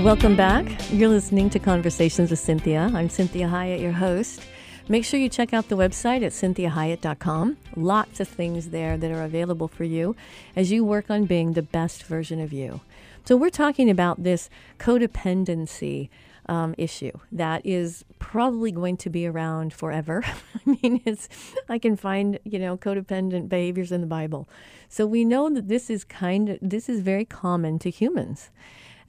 Well, 0.00 0.16
welcome 0.16 0.34
back. 0.34 0.64
You're 0.90 1.10
listening 1.10 1.50
to 1.50 1.58
Conversations 1.58 2.30
with 2.30 2.40
Cinthia. 2.40 2.90
I'm 2.94 3.10
Cinthia 3.10 3.50
Hiett, 3.50 3.82
your 3.82 3.92
host. 3.92 4.40
Make 4.88 5.04
sure 5.04 5.20
you 5.20 5.28
check 5.28 5.52
out 5.52 5.68
the 5.68 5.76
website 5.76 6.24
at 6.24 6.32
cinthiahiett.com. 6.32 7.58
Lots 7.76 8.18
of 8.18 8.26
things 8.26 8.70
there 8.70 8.96
that 8.96 9.10
are 9.10 9.22
available 9.22 9.68
for 9.68 9.84
you 9.84 10.16
as 10.56 10.72
you 10.72 10.86
work 10.86 11.10
on 11.10 11.26
being 11.26 11.52
the 11.52 11.60
best 11.60 12.04
version 12.04 12.40
of 12.40 12.50
you. 12.50 12.80
So, 13.26 13.36
we're 13.36 13.50
talking 13.50 13.90
about 13.90 14.22
this 14.22 14.48
codependency 14.78 16.08
um, 16.46 16.74
issue 16.78 17.12
that 17.30 17.66
is 17.66 18.02
probably 18.18 18.72
going 18.72 18.96
to 18.96 19.10
be 19.10 19.26
around 19.26 19.74
forever. 19.74 20.24
I 20.66 20.78
mean, 20.82 21.02
it's 21.04 21.28
I 21.68 21.78
can 21.78 21.94
find 21.94 22.38
you 22.44 22.58
know 22.58 22.78
codependent 22.78 23.50
behaviors 23.50 23.92
in 23.92 24.00
the 24.00 24.06
Bible, 24.06 24.48
so 24.88 25.06
we 25.06 25.26
know 25.26 25.50
that 25.50 25.68
this 25.68 25.90
is 25.90 26.04
kind 26.04 26.48
of 26.48 26.58
this 26.62 26.88
is 26.88 27.00
very 27.00 27.26
common 27.26 27.78
to 27.80 27.90
humans. 27.90 28.48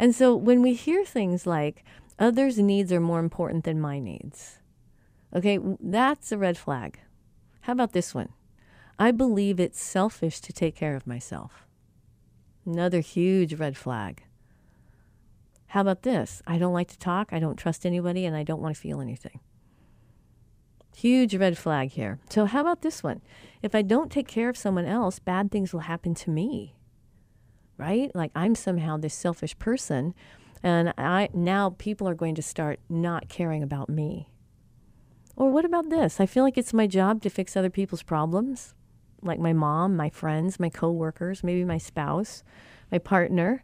And 0.01 0.15
so 0.15 0.35
when 0.35 0.63
we 0.63 0.73
hear 0.73 1.05
things 1.05 1.45
like 1.45 1.85
others' 2.17 2.57
needs 2.57 2.91
are 2.91 2.99
more 2.99 3.19
important 3.19 3.65
than 3.65 3.79
my 3.79 3.99
needs, 3.99 4.57
okay, 5.31 5.59
that's 5.79 6.31
a 6.31 6.39
red 6.39 6.57
flag. 6.57 6.99
How 7.61 7.73
about 7.73 7.93
this 7.93 8.15
one? 8.15 8.29
I 8.97 9.11
believe 9.11 9.59
it's 9.59 9.79
selfish 9.79 10.41
to 10.41 10.51
take 10.51 10.75
care 10.75 10.95
of 10.95 11.05
myself. 11.05 11.67
Another 12.65 12.99
huge 12.99 13.53
red 13.53 13.77
flag. 13.77 14.23
How 15.67 15.81
about 15.81 16.01
this? 16.01 16.41
I 16.47 16.57
don't 16.57 16.73
like 16.73 16.89
to 16.89 16.97
talk, 16.97 17.29
I 17.31 17.37
don't 17.37 17.55
trust 17.55 17.85
anybody, 17.85 18.25
and 18.25 18.35
I 18.35 18.41
don't 18.41 18.61
want 18.61 18.73
to 18.73 18.81
feel 18.81 19.01
anything. 19.01 19.39
Huge 20.95 21.35
red 21.35 21.59
flag 21.59 21.91
here. 21.91 22.19
So, 22.27 22.45
how 22.45 22.61
about 22.61 22.81
this 22.81 23.03
one? 23.03 23.21
If 23.61 23.75
I 23.75 23.83
don't 23.83 24.11
take 24.11 24.27
care 24.27 24.49
of 24.49 24.57
someone 24.57 24.85
else, 24.85 25.19
bad 25.19 25.51
things 25.51 25.71
will 25.71 25.81
happen 25.81 26.15
to 26.15 26.31
me 26.31 26.75
right? 27.81 28.15
Like 28.15 28.31
I'm 28.35 28.53
somehow 28.53 28.97
this 28.97 29.15
selfish 29.15 29.57
person 29.57 30.13
and 30.61 30.93
I 30.97 31.29
now 31.33 31.71
people 31.79 32.07
are 32.07 32.13
going 32.13 32.35
to 32.35 32.41
start 32.43 32.79
not 32.87 33.27
caring 33.27 33.63
about 33.63 33.89
me. 33.89 34.29
Or 35.35 35.49
what 35.49 35.65
about 35.65 35.89
this? 35.89 36.19
I 36.19 36.27
feel 36.27 36.43
like 36.43 36.57
it's 36.57 36.73
my 36.73 36.85
job 36.85 37.23
to 37.23 37.29
fix 37.29 37.57
other 37.57 37.71
people's 37.71 38.03
problems, 38.03 38.75
like 39.23 39.39
my 39.39 39.53
mom, 39.53 39.97
my 39.97 40.09
friends, 40.09 40.59
my 40.59 40.69
coworkers, 40.69 41.43
maybe 41.43 41.65
my 41.65 41.79
spouse, 41.79 42.43
my 42.91 42.99
partner. 42.99 43.63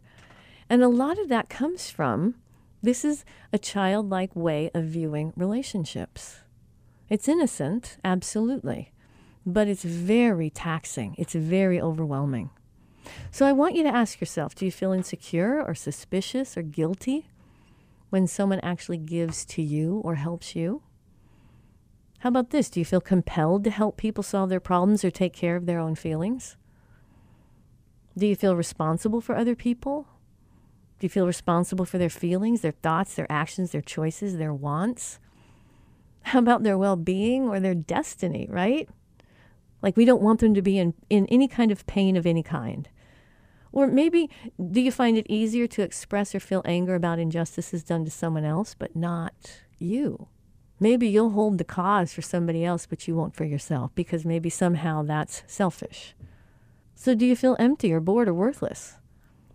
And 0.68 0.82
a 0.82 0.88
lot 0.88 1.18
of 1.18 1.28
that 1.28 1.48
comes 1.48 1.88
from 1.88 2.34
this 2.82 3.04
is 3.04 3.24
a 3.52 3.58
childlike 3.58 4.34
way 4.34 4.70
of 4.74 4.84
viewing 4.84 5.32
relationships. 5.36 6.40
It's 7.08 7.28
innocent, 7.28 7.98
absolutely, 8.04 8.92
but 9.46 9.68
it's 9.68 9.84
very 9.84 10.50
taxing. 10.50 11.14
It's 11.16 11.34
very 11.34 11.80
overwhelming. 11.80 12.50
So 13.30 13.46
I 13.46 13.52
want 13.52 13.74
you 13.74 13.82
to 13.82 13.94
ask 13.94 14.20
yourself 14.20 14.54
do 14.54 14.64
you 14.64 14.72
feel 14.72 14.92
insecure 14.92 15.62
or 15.62 15.74
suspicious 15.74 16.56
or 16.56 16.62
guilty 16.62 17.28
when 18.10 18.26
someone 18.26 18.60
actually 18.60 18.98
gives 18.98 19.44
to 19.46 19.62
you 19.62 20.00
or 20.04 20.16
helps 20.16 20.56
you? 20.56 20.82
How 22.20 22.30
about 22.30 22.50
this? 22.50 22.68
Do 22.68 22.80
you 22.80 22.84
feel 22.84 23.00
compelled 23.00 23.64
to 23.64 23.70
help 23.70 23.96
people 23.96 24.24
solve 24.24 24.50
their 24.50 24.60
problems 24.60 25.04
or 25.04 25.10
take 25.10 25.32
care 25.32 25.56
of 25.56 25.66
their 25.66 25.78
own 25.78 25.94
feelings? 25.94 26.56
Do 28.16 28.26
you 28.26 28.34
feel 28.34 28.56
responsible 28.56 29.20
for 29.20 29.36
other 29.36 29.54
people? 29.54 30.08
Do 30.98 31.04
you 31.04 31.08
feel 31.08 31.28
responsible 31.28 31.84
for 31.84 31.98
their 31.98 32.10
feelings, 32.10 32.60
their 32.60 32.72
thoughts, 32.72 33.14
their 33.14 33.30
actions, 33.30 33.70
their 33.70 33.80
choices, 33.80 34.36
their 34.36 34.52
wants? 34.52 35.20
How 36.22 36.40
about 36.40 36.64
their 36.64 36.76
well 36.76 36.96
being 36.96 37.48
or 37.48 37.60
their 37.60 37.74
destiny, 37.74 38.48
right? 38.50 38.88
Like 39.80 39.96
we 39.96 40.04
don't 40.04 40.22
want 40.22 40.40
them 40.40 40.54
to 40.54 40.62
be 40.62 40.78
in, 40.78 40.94
in 41.08 41.26
any 41.26 41.46
kind 41.46 41.70
of 41.70 41.86
pain 41.86 42.16
of 42.16 42.26
any 42.26 42.42
kind. 42.42 42.88
Or 43.72 43.86
maybe 43.86 44.30
do 44.70 44.80
you 44.80 44.90
find 44.90 45.16
it 45.18 45.26
easier 45.28 45.66
to 45.68 45.82
express 45.82 46.34
or 46.34 46.40
feel 46.40 46.62
anger 46.64 46.94
about 46.94 47.18
injustices 47.18 47.84
done 47.84 48.04
to 48.04 48.10
someone 48.10 48.44
else, 48.44 48.74
but 48.74 48.96
not 48.96 49.60
you? 49.78 50.28
Maybe 50.80 51.08
you'll 51.08 51.30
hold 51.30 51.58
the 51.58 51.64
cause 51.64 52.12
for 52.12 52.22
somebody 52.22 52.64
else, 52.64 52.86
but 52.86 53.08
you 53.08 53.16
won't 53.16 53.34
for 53.34 53.44
yourself 53.44 53.90
because 53.94 54.24
maybe 54.24 54.48
somehow 54.48 55.02
that's 55.02 55.42
selfish. 55.46 56.14
So, 56.94 57.14
do 57.14 57.24
you 57.24 57.36
feel 57.36 57.56
empty 57.60 57.92
or 57.92 58.00
bored 58.00 58.28
or 58.28 58.34
worthless 58.34 58.96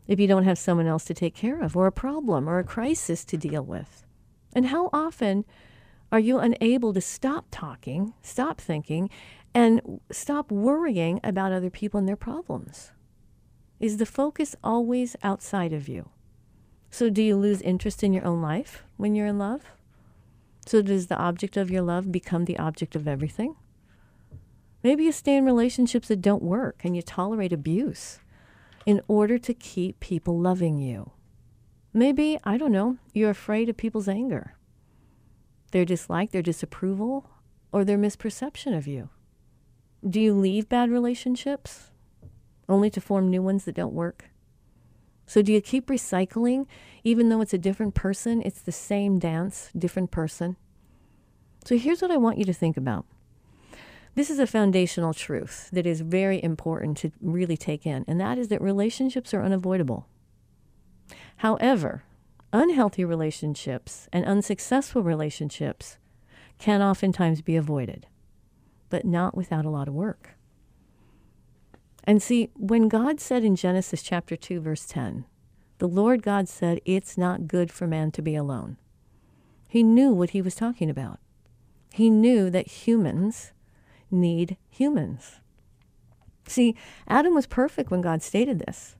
if 0.07 0.17
you 0.19 0.27
don't 0.27 0.45
have 0.45 0.57
someone 0.57 0.87
else 0.87 1.03
to 1.05 1.13
take 1.13 1.35
care 1.35 1.61
of, 1.61 1.75
or 1.75 1.87
a 1.87 1.91
problem 1.91 2.49
or 2.49 2.59
a 2.59 2.63
crisis 2.63 3.25
to 3.25 3.37
deal 3.37 3.63
with? 3.63 4.05
And 4.53 4.67
how 4.67 4.89
often 4.93 5.43
are 6.09 6.19
you 6.19 6.39
unable 6.39 6.93
to 6.93 7.01
stop 7.01 7.47
talking, 7.51 8.13
stop 8.21 8.61
thinking, 8.61 9.09
and 9.53 9.99
stop 10.09 10.51
worrying 10.51 11.19
about 11.21 11.51
other 11.51 11.69
people 11.69 11.97
and 11.97 12.07
their 12.07 12.15
problems? 12.15 12.92
Is 13.79 13.97
the 13.97 14.05
focus 14.05 14.55
always 14.63 15.15
outside 15.23 15.73
of 15.73 15.87
you? 15.87 16.09
So, 16.89 17.09
do 17.09 17.23
you 17.23 17.35
lose 17.35 17.61
interest 17.61 18.03
in 18.03 18.13
your 18.13 18.25
own 18.25 18.41
life 18.41 18.83
when 18.97 19.15
you're 19.15 19.27
in 19.27 19.39
love? 19.39 19.63
So, 20.65 20.81
does 20.81 21.07
the 21.07 21.17
object 21.17 21.57
of 21.57 21.71
your 21.71 21.81
love 21.81 22.11
become 22.11 22.45
the 22.45 22.59
object 22.59 22.95
of 22.95 23.07
everything? 23.07 23.55
Maybe 24.83 25.05
you 25.05 25.11
stay 25.11 25.37
in 25.37 25.45
relationships 25.45 26.09
that 26.09 26.21
don't 26.21 26.43
work 26.43 26.81
and 26.83 26.95
you 26.95 27.01
tolerate 27.01 27.53
abuse 27.53 28.19
in 28.85 29.01
order 29.07 29.37
to 29.37 29.53
keep 29.53 29.99
people 29.99 30.37
loving 30.37 30.77
you. 30.77 31.11
Maybe, 31.93 32.37
I 32.43 32.57
don't 32.57 32.71
know, 32.71 32.97
you're 33.13 33.29
afraid 33.29 33.69
of 33.69 33.77
people's 33.77 34.09
anger, 34.09 34.55
their 35.71 35.85
dislike, 35.85 36.31
their 36.31 36.41
disapproval, 36.41 37.29
or 37.71 37.85
their 37.85 37.97
misperception 37.97 38.75
of 38.77 38.87
you. 38.87 39.09
Do 40.07 40.19
you 40.19 40.33
leave 40.33 40.67
bad 40.67 40.91
relationships 40.91 41.91
only 42.69 42.89
to 42.89 43.01
form 43.01 43.29
new 43.29 43.41
ones 43.41 43.65
that 43.65 43.75
don't 43.75 43.93
work? 43.93 44.25
So, 45.25 45.41
do 45.41 45.53
you 45.53 45.61
keep 45.61 45.87
recycling 45.87 46.65
even 47.03 47.29
though 47.29 47.41
it's 47.41 47.53
a 47.53 47.57
different 47.57 47.95
person? 47.95 48.41
It's 48.43 48.61
the 48.61 48.71
same 48.71 49.19
dance, 49.19 49.69
different 49.77 50.11
person. 50.11 50.57
So, 51.65 51.77
here's 51.77 52.01
what 52.01 52.11
I 52.11 52.17
want 52.17 52.37
you 52.37 52.45
to 52.45 52.53
think 52.53 52.77
about 52.77 53.05
this 54.15 54.29
is 54.29 54.37
a 54.37 54.45
foundational 54.45 55.13
truth 55.13 55.69
that 55.73 55.87
is 55.87 56.01
very 56.01 56.43
important 56.43 56.97
to 56.97 57.11
really 57.19 57.57
take 57.57 57.87
in, 57.87 58.05
and 58.07 58.21
that 58.21 58.37
is 58.37 58.49
that 58.49 58.61
relationships 58.61 59.33
are 59.33 59.41
unavoidable. 59.41 60.07
However, 61.37 62.03
unhealthy 62.51 63.03
relationships 63.03 64.07
and 64.13 64.23
unsuccessful 64.25 65.01
relationships 65.01 65.97
can 66.59 66.81
oftentimes 66.81 67.41
be 67.41 67.55
avoided, 67.55 68.05
but 68.89 69.03
not 69.03 69.35
without 69.35 69.65
a 69.65 69.69
lot 69.69 69.87
of 69.87 69.95
work. 69.95 70.35
And 72.03 72.21
see, 72.21 72.49
when 72.55 72.89
God 72.89 73.19
said 73.19 73.43
in 73.43 73.55
Genesis 73.55 74.03
chapter 74.03 74.35
2, 74.35 74.59
verse 74.59 74.85
10, 74.85 75.25
the 75.77 75.87
Lord 75.87 76.21
God 76.21 76.47
said, 76.49 76.79
It's 76.85 77.17
not 77.17 77.47
good 77.47 77.71
for 77.71 77.87
man 77.87 78.11
to 78.11 78.21
be 78.21 78.35
alone. 78.35 78.77
He 79.69 79.83
knew 79.83 80.11
what 80.11 80.31
he 80.31 80.41
was 80.41 80.55
talking 80.55 80.89
about. 80.89 81.19
He 81.93 82.09
knew 82.09 82.49
that 82.49 82.67
humans 82.67 83.53
need 84.11 84.57
humans. 84.69 85.39
See, 86.47 86.75
Adam 87.07 87.33
was 87.33 87.47
perfect 87.47 87.89
when 87.89 88.01
God 88.01 88.21
stated 88.21 88.59
this. 88.59 88.95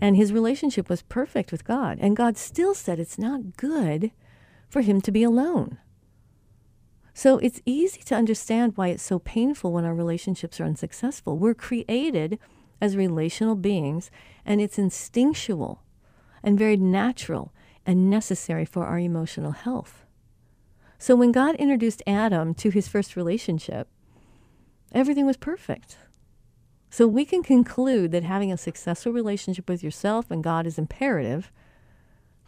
And 0.00 0.16
his 0.16 0.32
relationship 0.32 0.88
was 0.88 1.02
perfect 1.02 1.52
with 1.52 1.64
God. 1.64 1.98
And 2.00 2.16
God 2.16 2.36
still 2.36 2.74
said 2.74 2.98
it's 2.98 3.18
not 3.18 3.56
good 3.56 4.10
for 4.68 4.80
him 4.80 5.00
to 5.02 5.12
be 5.12 5.22
alone. 5.22 5.78
So 7.14 7.38
it's 7.38 7.62
easy 7.64 8.02
to 8.02 8.16
understand 8.16 8.72
why 8.74 8.88
it's 8.88 9.02
so 9.02 9.20
painful 9.20 9.72
when 9.72 9.84
our 9.84 9.94
relationships 9.94 10.60
are 10.60 10.64
unsuccessful. 10.64 11.38
We're 11.38 11.54
created 11.54 12.40
as 12.80 12.96
relational 12.96 13.54
beings, 13.54 14.10
and 14.44 14.60
it's 14.60 14.78
instinctual 14.78 15.80
and 16.42 16.58
very 16.58 16.76
natural 16.76 17.52
and 17.86 18.10
necessary 18.10 18.64
for 18.64 18.84
our 18.84 18.98
emotional 18.98 19.52
health. 19.52 20.04
So 20.98 21.14
when 21.14 21.32
God 21.32 21.54
introduced 21.56 22.02
Adam 22.06 22.52
to 22.54 22.70
his 22.70 22.88
first 22.88 23.14
relationship, 23.14 23.88
everything 24.92 25.24
was 25.24 25.36
perfect. 25.36 25.98
So 26.90 27.06
we 27.06 27.24
can 27.24 27.42
conclude 27.42 28.10
that 28.12 28.24
having 28.24 28.52
a 28.52 28.56
successful 28.56 29.12
relationship 29.12 29.68
with 29.68 29.84
yourself 29.84 30.30
and 30.30 30.42
God 30.42 30.66
is 30.66 30.78
imperative 30.78 31.52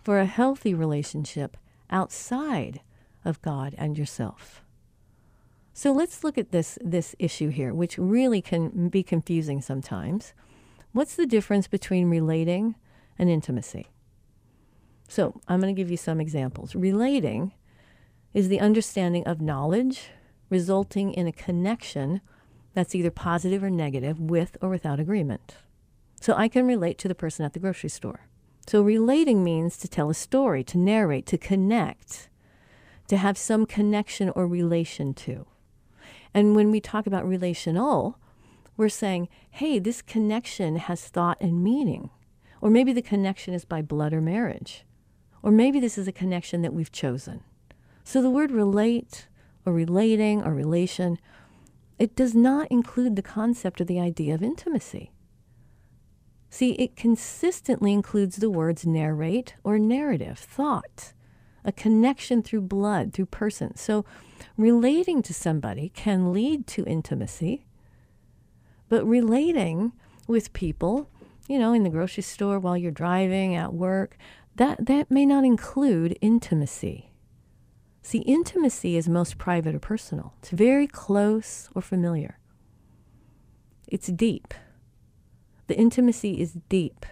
for 0.02 0.18
a 0.18 0.26
healthy 0.26 0.74
relationship 0.74 1.56
outside 1.90 2.80
of 3.26 3.42
God 3.42 3.74
and 3.76 3.98
yourself. 3.98 4.62
So 5.74 5.92
let's 5.92 6.24
look 6.24 6.38
at 6.38 6.52
this 6.52 6.78
this 6.82 7.14
issue 7.18 7.50
here, 7.50 7.74
which 7.74 7.98
really 7.98 8.40
can 8.40 8.88
be 8.88 9.02
confusing 9.02 9.60
sometimes. 9.60 10.32
What's 10.92 11.16
the 11.16 11.26
difference 11.26 11.68
between 11.68 12.08
relating 12.08 12.76
and 13.18 13.28
intimacy? 13.28 13.88
So, 15.08 15.40
I'm 15.46 15.60
going 15.60 15.74
to 15.74 15.78
give 15.78 15.90
you 15.90 15.96
some 15.96 16.20
examples. 16.20 16.74
Relating 16.74 17.52
is 18.34 18.48
the 18.48 18.60
understanding 18.60 19.24
of 19.24 19.40
knowledge 19.40 20.08
resulting 20.50 21.12
in 21.12 21.26
a 21.26 21.32
connection 21.32 22.20
that's 22.74 22.94
either 22.94 23.10
positive 23.10 23.62
or 23.62 23.70
negative, 23.70 24.20
with 24.20 24.56
or 24.60 24.68
without 24.68 25.00
agreement. 25.00 25.56
So 26.20 26.34
I 26.34 26.48
can 26.48 26.66
relate 26.66 26.98
to 26.98 27.08
the 27.08 27.14
person 27.14 27.44
at 27.44 27.52
the 27.52 27.58
grocery 27.58 27.90
store. 27.90 28.26
So 28.66 28.82
relating 28.82 29.44
means 29.44 29.76
to 29.78 29.88
tell 29.88 30.10
a 30.10 30.14
story, 30.14 30.64
to 30.64 30.78
narrate, 30.78 31.26
to 31.26 31.38
connect, 31.38 32.28
to 33.08 33.16
have 33.16 33.38
some 33.38 33.66
connection 33.66 34.30
or 34.30 34.46
relation 34.46 35.14
to. 35.14 35.46
And 36.34 36.54
when 36.54 36.70
we 36.70 36.80
talk 36.80 37.06
about 37.06 37.26
relational, 37.26 38.18
we're 38.76 38.88
saying, 38.88 39.28
hey, 39.50 39.78
this 39.78 40.02
connection 40.02 40.76
has 40.76 41.08
thought 41.08 41.38
and 41.40 41.62
meaning. 41.62 42.10
Or 42.60 42.70
maybe 42.70 42.92
the 42.92 43.02
connection 43.02 43.54
is 43.54 43.64
by 43.64 43.82
blood 43.82 44.12
or 44.12 44.20
marriage. 44.20 44.84
Or 45.42 45.50
maybe 45.50 45.80
this 45.80 45.96
is 45.96 46.08
a 46.08 46.12
connection 46.12 46.62
that 46.62 46.74
we've 46.74 46.92
chosen. 46.92 47.42
So 48.04 48.20
the 48.20 48.30
word 48.30 48.50
relate 48.50 49.28
or 49.64 49.72
relating 49.72 50.42
or 50.42 50.52
relation 50.52 51.18
it 51.98 52.14
does 52.14 52.34
not 52.34 52.70
include 52.70 53.16
the 53.16 53.22
concept 53.22 53.80
or 53.80 53.84
the 53.84 54.00
idea 54.00 54.34
of 54.34 54.42
intimacy. 54.42 55.12
See, 56.50 56.72
it 56.72 56.96
consistently 56.96 57.92
includes 57.92 58.36
the 58.36 58.50
words 58.50 58.86
narrate 58.86 59.54
or 59.64 59.78
narrative, 59.78 60.38
thought, 60.38 61.12
a 61.66 61.72
connection 61.72 62.42
through 62.42 62.62
blood, 62.62 63.12
through 63.12 63.26
person. 63.26 63.76
So, 63.76 64.06
relating 64.56 65.20
to 65.22 65.34
somebody 65.34 65.90
can 65.90 66.32
lead 66.32 66.66
to 66.68 66.84
intimacy, 66.84 67.66
but 68.88 69.04
relating 69.04 69.92
with 70.28 70.52
people, 70.52 71.10
you 71.48 71.58
know, 71.58 71.72
in 71.72 71.82
the 71.82 71.90
grocery 71.90 72.22
store 72.22 72.58
while 72.58 72.76
you're 72.76 72.92
driving, 72.92 73.54
at 73.54 73.74
work, 73.74 74.16
that, 74.54 74.86
that 74.86 75.10
may 75.10 75.26
not 75.26 75.44
include 75.44 76.16
intimacy. 76.20 77.10
See, 78.02 78.18
intimacy 78.18 78.96
is 78.96 79.08
most 79.08 79.36
private 79.36 79.74
or 79.74 79.80
personal. 79.80 80.32
It's 80.38 80.50
very 80.50 80.86
close 80.86 81.68
or 81.74 81.82
familiar. 81.82 82.38
It's 83.88 84.06
deep. 84.06 84.54
The 85.66 85.76
intimacy 85.76 86.40
is 86.40 86.56
deep. 86.68 87.04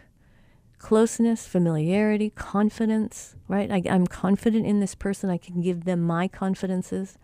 Closeness, 0.84 1.46
familiarity, 1.46 2.28
confidence, 2.28 3.36
right? 3.48 3.70
I, 3.70 3.82
I'm 3.88 4.06
confident 4.06 4.66
in 4.66 4.80
this 4.80 4.94
person. 4.94 5.30
I 5.30 5.38
can 5.38 5.62
give 5.62 5.84
them 5.84 6.02
my 6.02 6.28
confidences. 6.28 7.16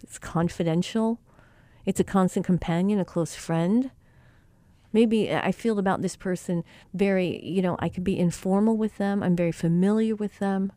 It's 0.00 0.16
confidential. 0.16 1.18
It's 1.86 1.98
a 1.98 2.04
constant 2.04 2.46
companion, 2.46 3.00
a 3.00 3.04
close 3.04 3.34
friend. 3.34 3.90
Maybe 4.92 5.34
I 5.34 5.50
feel 5.50 5.80
about 5.80 6.02
this 6.02 6.14
person 6.14 6.62
very, 6.94 7.44
you 7.44 7.62
know, 7.62 7.74
I 7.80 7.88
can 7.88 8.04
be 8.04 8.16
informal 8.16 8.76
with 8.76 8.96
them. 8.96 9.24
I'm 9.24 9.34
very 9.34 9.50
familiar 9.50 10.14
with 10.14 10.38
them. 10.38 10.70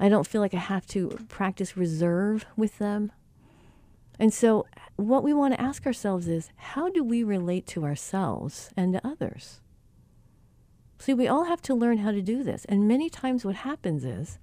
I 0.00 0.08
don't 0.08 0.26
feel 0.26 0.40
like 0.40 0.54
I 0.54 0.58
have 0.58 0.88
to 0.88 1.24
practice 1.28 1.76
reserve 1.76 2.46
with 2.56 2.78
them. 2.78 3.12
And 4.18 4.34
so, 4.34 4.66
what 4.96 5.22
we 5.22 5.32
want 5.32 5.54
to 5.54 5.60
ask 5.60 5.86
ourselves 5.86 6.26
is 6.26 6.50
how 6.56 6.88
do 6.88 7.04
we 7.04 7.22
relate 7.22 7.64
to 7.68 7.84
ourselves 7.84 8.70
and 8.76 8.92
to 8.94 9.06
others? 9.06 9.60
See, 10.98 11.14
we 11.14 11.28
all 11.28 11.44
have 11.44 11.62
to 11.62 11.74
learn 11.74 11.98
how 11.98 12.10
to 12.10 12.22
do 12.22 12.42
this. 12.42 12.64
And 12.66 12.88
many 12.88 13.10
times, 13.10 13.44
what 13.44 13.56
happens 13.56 14.04
is 14.04 14.38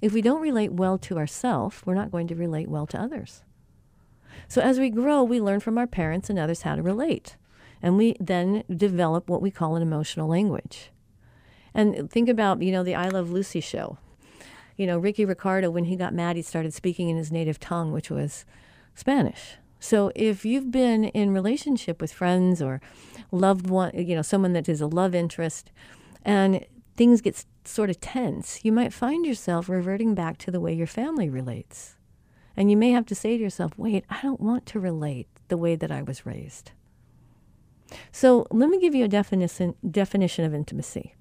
if 0.00 0.12
we 0.12 0.22
don't 0.22 0.40
relate 0.40 0.72
well 0.72 0.98
to 0.98 1.18
ourselves, 1.18 1.82
we're 1.84 1.94
not 1.94 2.10
going 2.10 2.26
to 2.28 2.34
relate 2.34 2.68
well 2.68 2.86
to 2.86 3.00
others. 3.00 3.42
So, 4.48 4.62
as 4.62 4.78
we 4.78 4.90
grow, 4.90 5.22
we 5.22 5.40
learn 5.40 5.60
from 5.60 5.78
our 5.78 5.86
parents 5.86 6.30
and 6.30 6.38
others 6.38 6.62
how 6.62 6.76
to 6.76 6.82
relate. 6.82 7.36
And 7.82 7.96
we 7.96 8.16
then 8.20 8.64
develop 8.74 9.28
what 9.28 9.42
we 9.42 9.50
call 9.50 9.76
an 9.76 9.82
emotional 9.82 10.28
language. 10.28 10.90
And 11.74 12.10
think 12.10 12.28
about, 12.28 12.62
you 12.62 12.72
know, 12.72 12.82
the 12.82 12.94
I 12.94 13.08
Love 13.08 13.30
Lucy 13.30 13.60
show 13.60 13.98
You 14.76 14.86
know, 14.86 14.98
Ricky 14.98 15.24
Ricardo, 15.24 15.70
when 15.70 15.84
he 15.84 15.96
got 15.96 16.14
mad, 16.14 16.36
he 16.36 16.42
started 16.42 16.74
speaking 16.74 17.08
in 17.08 17.16
his 17.16 17.32
native 17.32 17.60
tongue, 17.60 17.92
which 17.92 18.10
was 18.10 18.44
Spanish. 18.94 19.56
So 19.78 20.12
if 20.14 20.44
you've 20.44 20.70
been 20.70 21.04
in 21.04 21.32
relationship 21.32 22.00
with 22.00 22.12
friends 22.12 22.60
or 22.60 22.80
loved 23.32 23.68
one, 23.68 23.92
you 23.94 24.14
know, 24.14 24.22
someone 24.22 24.52
that 24.52 24.68
is 24.68 24.80
a 24.80 24.86
love 24.86 25.14
interest, 25.14 25.70
and 26.24 26.64
things 26.96 27.20
get 27.20 27.44
sort 27.64 27.90
of 27.90 28.00
tense, 28.00 28.64
you 28.64 28.72
might 28.72 28.92
find 28.92 29.24
yourself 29.24 29.68
reverting 29.68 30.14
back 30.14 30.38
to 30.38 30.50
the 30.50 30.60
way 30.60 30.72
your 30.72 30.86
family 30.86 31.28
relates. 31.28 31.96
And 32.56 32.70
you 32.70 32.76
may 32.76 32.90
have 32.90 33.06
to 33.06 33.14
say 33.14 33.36
to 33.36 33.42
yourself, 33.42 33.72
wait, 33.76 34.04
I 34.10 34.20
don't 34.22 34.40
want 34.40 34.66
to 34.66 34.80
relate 34.80 35.28
the 35.48 35.56
way 35.56 35.76
that 35.76 35.90
I 35.90 36.02
was 36.02 36.26
raised. 36.26 36.72
So 38.12 38.46
let 38.50 38.68
me 38.68 38.80
give 38.80 38.94
you 38.94 39.04
a 39.04 39.08
definition, 39.08 39.74
definition 39.88 40.44
of 40.44 40.54
intimacy. 40.54 41.14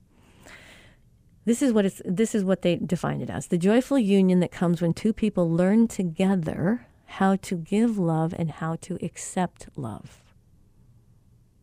This 1.46 1.62
is 1.62 1.74
what 1.74 1.86
it's 1.86 2.02
this 2.06 2.36
is 2.36 2.44
what 2.44 2.62
they 2.62 2.76
define 2.76 3.22
it 3.22 3.30
as. 3.30 3.48
The 3.48 3.58
joyful 3.58 3.98
union 3.98 4.40
that 4.42 4.52
comes 4.52 4.82
when 4.82 4.94
two 4.94 5.14
people 5.14 5.50
learn 5.50 5.88
together 5.88 6.86
how 7.06 7.38
to 7.38 7.56
give 7.56 7.98
love 7.98 8.36
and 8.38 8.52
how 8.52 8.76
to 8.82 9.04
accept 9.04 9.68
love. 9.76 10.22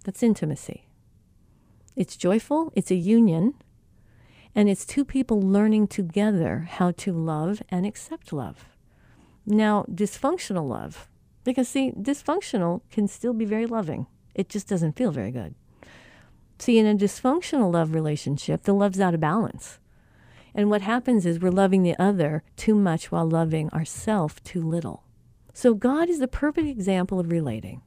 That's 0.06 0.22
intimacy. 0.22 0.86
It's 1.96 2.16
joyful, 2.16 2.72
it's 2.76 2.92
a 2.92 2.94
union, 2.94 3.54
and 4.54 4.68
it's 4.68 4.86
two 4.86 5.04
people 5.04 5.42
learning 5.42 5.88
together 5.88 6.68
how 6.70 6.92
to 6.92 7.12
love 7.12 7.60
and 7.70 7.84
accept 7.84 8.32
love. 8.32 8.66
Now, 9.44 9.84
dysfunctional 9.90 10.68
love, 10.68 11.08
because 11.42 11.68
see, 11.68 11.90
dysfunctional 11.90 12.82
can 12.88 13.08
still 13.08 13.32
be 13.32 13.44
very 13.44 13.66
loving. 13.66 14.06
It 14.32 14.48
just 14.48 14.68
doesn't 14.68 14.96
feel 14.96 15.10
very 15.10 15.32
good. 15.32 15.56
See, 16.60 16.78
in 16.78 16.86
a 16.86 16.94
dysfunctional 16.94 17.72
love 17.72 17.92
relationship, 17.92 18.62
the 18.62 18.74
love's 18.74 19.00
out 19.00 19.14
of 19.14 19.18
balance. 19.18 19.80
And 20.54 20.70
what 20.70 20.82
happens 20.82 21.26
is 21.26 21.40
we're 21.40 21.50
loving 21.50 21.82
the 21.82 22.00
other 22.00 22.44
too 22.56 22.76
much 22.76 23.10
while 23.10 23.28
loving 23.28 23.70
ourselves 23.70 24.36
too 24.44 24.62
little. 24.62 25.02
So 25.52 25.74
God 25.74 26.08
is 26.08 26.20
the 26.20 26.28
perfect 26.28 26.68
example 26.68 27.18
of 27.18 27.32
relating. 27.32 27.82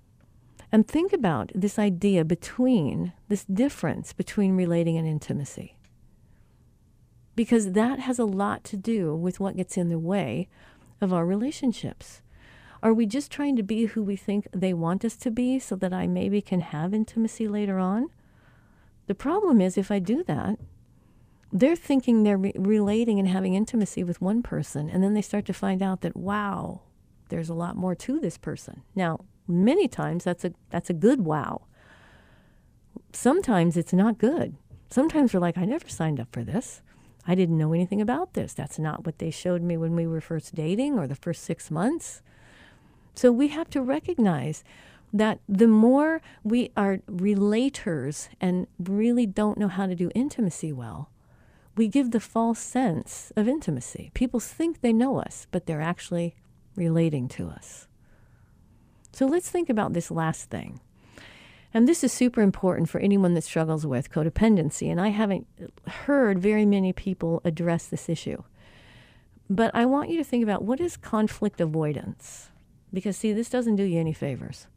And 0.72 0.88
think 0.88 1.13
about 1.13 1.51
this 1.55 1.80
idea 1.80 2.24
between, 2.24 3.13
this 3.28 3.45
difference 3.45 4.13
between 4.13 4.55
relating 4.55 4.97
and 4.97 5.07
intimacy. 5.07 5.78
Because 7.36 7.72
that 7.72 7.99
has 7.99 8.20
a 8.20 8.26
lot 8.26 8.63
to 8.65 8.78
do 8.78 9.15
with 9.15 9.39
what 9.39 9.57
gets 9.57 9.78
in 9.78 9.89
the 9.89 9.97
way 9.97 10.47
of 11.01 11.11
our 11.11 11.26
relationships. 11.26 12.22
Are 12.84 12.93
we 12.93 13.05
just 13.05 13.32
trying 13.32 13.55
to 13.55 13.63
be 13.63 13.86
who 13.86 14.03
we 14.03 14.15
think 14.15 14.47
they 14.53 14.74
want 14.74 15.03
us 15.03 15.15
to 15.17 15.32
be 15.32 15.59
so 15.59 15.76
that 15.78 15.93
I 15.93 16.07
maybe 16.07 16.41
can 16.41 16.61
have 16.61 16.93
intimacy 16.93 17.47
later 17.47 17.80
on? 17.80 18.09
The 19.07 19.15
problem 19.15 19.59
is 19.59 19.78
if 19.78 19.91
I 19.91 19.99
do 19.99 20.24
that, 20.26 20.59
they're 21.51 21.76
thinking 21.76 22.24
they're 22.24 22.38
re- 22.38 22.53
relating 22.55 23.17
and 23.17 23.28
having 23.28 23.55
intimacy 23.55 24.03
with 24.03 24.22
one 24.22 24.43
person, 24.43 24.89
and 24.89 25.03
then 25.03 25.15
they 25.15 25.22
start 25.22 25.45
to 25.45 25.53
find 25.53 25.82
out 25.82 26.01
that, 26.01 26.15
wow, 26.15 26.82
there's 27.30 27.49
a 27.49 27.55
lot 27.55 27.76
more 27.76 27.95
to 27.95 28.20
this 28.20 28.38
person. 28.38 28.84
Now, 28.95 29.22
many 29.50 29.88
times 29.88 30.24
that's 30.24 30.45
a 30.45 30.54
that's 30.70 30.89
a 30.89 30.93
good 30.93 31.26
wow. 31.26 31.64
Sometimes 33.12 33.76
it's 33.76 33.93
not 33.93 34.18
good. 34.18 34.56
Sometimes 34.89 35.34
we're 35.34 35.39
like, 35.39 35.58
I 35.58 35.66
never 35.66 35.89
signed 35.89 36.20
up 36.20 36.28
for 36.32 36.43
this. 36.43 36.82
I 37.28 37.36
didn't 37.36 37.58
know 37.58 37.74
anything 37.74 38.02
about 38.02 38.34
this. 38.34 38.54
That's 38.54 38.80
not 38.80 39.06
what 39.06 39.20
they 39.20 39.30
showed 39.30 39.62
me 39.62 39.78
when 39.78 39.95
we 39.95 40.08
were 40.08 40.22
first 40.22 40.56
dating 40.56 40.97
or 40.97 41.08
the 41.08 41.16
first 41.16 41.43
six 41.43 41.70
months. 41.70 42.22
So 43.14 43.32
we 43.32 43.50
have 43.50 43.70
to 43.72 43.82
recognize 43.82 44.64
that 45.12 45.39
the 45.47 45.68
more 45.68 46.22
we 46.43 46.72
are 46.78 47.00
relators 47.10 48.30
and 48.39 48.68
really 48.80 49.26
don't 49.26 49.58
know 49.58 49.68
how 49.68 49.88
to 49.88 49.95
do 49.95 50.12
intimacy 50.16 50.72
well, 50.72 51.10
we 51.76 51.88
give 51.88 52.12
the 52.12 52.20
false 52.20 52.60
sense 52.60 53.32
of 53.36 53.47
intimacy. 53.47 54.12
People 54.14 54.39
think 54.39 54.82
they 54.82 54.93
know 54.93 55.20
us, 55.20 55.47
but 55.52 55.66
they're 55.66 55.82
actually 55.82 56.36
relating 56.76 57.28
to 57.28 57.47
us. 57.50 57.88
So 59.12 59.26
let's 59.26 59.49
think 59.49 59.70
about 59.70 59.93
this 59.93 60.12
last 60.12 60.49
thing. 60.49 60.80
And 61.74 61.88
this 61.88 62.03
is 62.03 62.12
super 62.12 62.41
important 62.41 62.89
for 62.89 62.99
anyone 62.99 63.36
that 63.36 63.43
struggles 63.43 63.86
with 63.86 64.12
codependency. 64.12 64.89
And 64.89 64.99
I 64.99 65.10
haven't 65.10 65.47
heard 65.88 66.39
very 66.39 66.66
many 66.66 66.93
people 66.93 67.41
address 67.45 67.86
this 67.86 68.10
issue. 68.10 68.43
But 69.49 69.72
I 69.74 69.86
want 69.86 70.10
you 70.10 70.18
to 70.18 70.24
think 70.24 70.43
about 70.43 70.64
what 70.64 70.80
is 70.80 70.97
conflict 70.97 71.60
avoidance? 71.62 72.49
Because, 72.93 73.18
see, 73.18 73.34
this 73.34 73.49
doesn't 73.49 73.76
do 73.76 73.84
you 73.84 73.99
any 73.99 74.14
favors. 74.14 74.68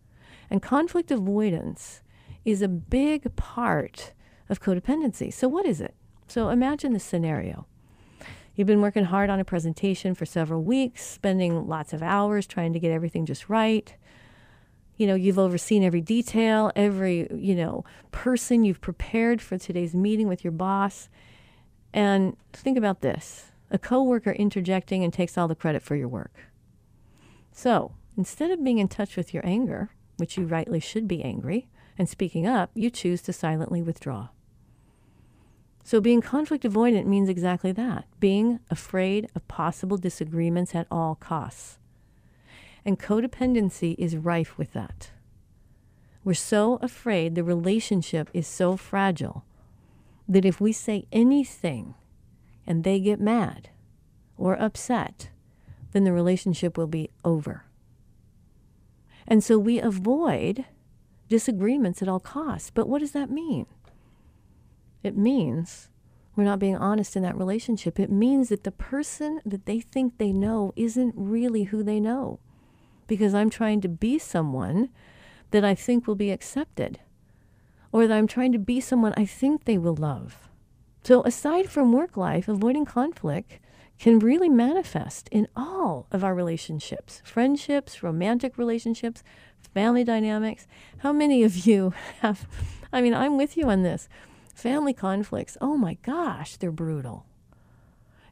And 0.51 0.63
conflict 0.63 1.11
avoidance 1.11 2.03
is 2.45 2.61
a 2.61 2.69
big 2.69 3.35
part 3.37 4.13
of 4.49 4.61
codependency. 4.61 5.33
So, 5.33 5.49
what 5.49 5.67
is 5.67 5.81
it? 5.81 5.95
So, 6.27 6.51
imagine 6.51 6.93
this 6.93 7.05
scenario. 7.05 7.67
You've 8.55 8.67
been 8.67 8.83
working 8.83 9.05
hard 9.05 9.31
on 9.31 9.41
a 9.41 9.45
presentation 9.45 10.15
for 10.15 10.27
several 10.27 10.63
weeks, 10.63 11.03
spending 11.03 11.67
lots 11.67 11.95
of 11.95 12.03
hours 12.03 12.47
trying 12.47 12.75
to 12.75 12.79
get 12.79 12.91
everything 12.91 13.25
just 13.25 13.49
right. 13.49 13.95
You 14.97 15.07
know, 15.07 15.15
you've 15.15 15.39
overseen 15.39 15.83
every 15.83 16.01
detail, 16.01 16.71
every, 16.77 17.29
you 17.35 17.55
know, 17.55 17.85
person 18.11 18.65
you've 18.65 18.81
prepared 18.81 19.41
for 19.41 19.59
today's 19.59 19.95
meeting 19.95 20.29
with 20.29 20.45
your 20.45 20.53
boss. 20.53 21.09
And 21.93 22.37
think 22.53 22.79
about 22.79 23.01
this 23.01 23.53
a 23.71 23.79
coworker 23.79 24.33
interjecting 24.33 25.03
and 25.03 25.13
takes 25.13 25.39
all 25.39 25.49
the 25.49 25.55
credit 25.55 25.83
for 25.83 25.97
your 25.97 26.09
work. 26.09 26.35
So, 27.53 27.93
instead 28.17 28.51
of 28.51 28.63
being 28.63 28.79
in 28.79 28.89
touch 28.89 29.17
with 29.17 29.33
your 29.33 29.45
anger, 29.47 29.91
which 30.19 30.37
you 30.37 30.47
rightly 30.47 30.79
should 30.79 31.09
be 31.09 31.23
angry, 31.23 31.69
and 31.99 32.09
speaking 32.09 32.47
up, 32.47 32.71
you 32.75 32.91
choose 32.91 33.23
to 33.23 33.33
silently 33.33 33.83
withdraw. 33.83 34.29
So, 35.85 36.01
being 36.01 36.21
conflict 36.21 36.65
avoidant 36.65 37.07
means 37.07 37.29
exactly 37.29 37.73
that 37.73 38.07
being 38.21 38.61
afraid 38.71 39.29
of 39.35 39.49
possible 39.49 39.97
disagreements 39.97 40.75
at 40.75 40.87
all 40.91 41.15
costs. 41.15 41.79
And 42.85 42.99
codependency 42.99 43.95
is 43.99 44.17
rife 44.17 44.59
with 44.59 44.73
that. 44.73 45.11
We're 46.25 46.35
so 46.35 46.79
afraid 46.83 47.35
the 47.35 47.45
relationship 47.45 48.31
is 48.33 48.47
so 48.47 48.77
fragile 48.77 49.45
that 50.29 50.45
if 50.45 50.61
we 50.61 50.73
say 50.73 51.07
anything 51.13 51.95
and 52.67 52.85
they 52.85 53.01
get 53.01 53.21
mad 53.21 53.71
or 54.37 54.61
upset, 54.61 55.31
then 55.93 56.05
the 56.05 56.13
relationship 56.13 56.77
will 56.77 56.87
be 56.87 57.11
over. 57.25 57.65
And 59.27 59.43
so 59.43 59.59
we 59.59 59.81
avoid 59.81 60.65
disagreements 61.29 62.03
at 62.03 62.09
all 62.09 62.21
costs. 62.21 62.71
But 62.71 62.89
what 62.89 63.01
does 63.01 63.13
that 63.13 63.31
mean? 63.31 63.67
It 65.03 65.17
means 65.17 65.89
we're 66.35 66.45
not 66.45 66.59
being 66.59 66.77
honest 66.77 67.17
in 67.17 67.23
that 67.23 67.37
relationship. 67.37 67.99
It 67.99 68.11
means 68.11 68.49
that 68.49 68.65
the 68.65 68.71
person 68.73 69.41
that 69.45 69.67
they 69.67 69.81
think 69.81 70.19
they 70.19 70.33
know 70.33 70.73
isn't 70.77 71.15
really 71.17 71.65
who 71.65 71.83
they 71.83 72.01
know 72.01 72.39
because 73.13 73.35
I'm 73.35 73.51
trying 73.51 73.83
to 73.83 73.89
be 73.91 74.19
someone 74.19 74.89
that 75.51 75.67
I 75.67 75.75
think 75.75 76.07
will 76.07 76.15
be 76.15 76.31
accepted 76.31 76.99
or 77.93 78.07
that 78.07 78.17
I'm 78.17 78.27
trying 78.27 78.53
to 78.53 78.59
be 78.59 78.81
someone 78.81 79.13
I 79.19 79.27
think 79.27 79.65
they 79.67 79.77
will 79.77 79.95
love. 79.95 80.49
So, 81.05 81.23
aside 81.25 81.69
from 81.69 81.93
work 81.93 82.17
life, 82.17 82.49
avoiding 82.49 82.87
conflict 82.87 83.59
can 83.99 84.19
really 84.19 84.49
manifest 84.49 85.29
in 85.29 85.47
all 85.55 86.07
of 86.11 86.25
our 86.25 86.35
relationships 86.35 87.21
friendships, 87.23 88.03
romantic 88.03 88.57
relationships, 88.57 89.23
family 89.75 90.05
dynamics. 90.05 90.67
How 91.01 91.13
many 91.13 91.43
of 91.43 91.67
you 91.67 91.93
have? 92.21 92.49
I 92.91 93.03
mean, 93.03 93.13
I'm 93.13 93.37
with 93.37 93.59
you 93.59 93.69
on 93.69 93.83
this 93.83 94.09
Family 94.55 94.95
conflicts, 94.95 95.59
oh 95.61 95.77
my 95.77 95.99
gosh, 96.03 96.57
they're 96.57 96.73
brutal. 96.73 97.27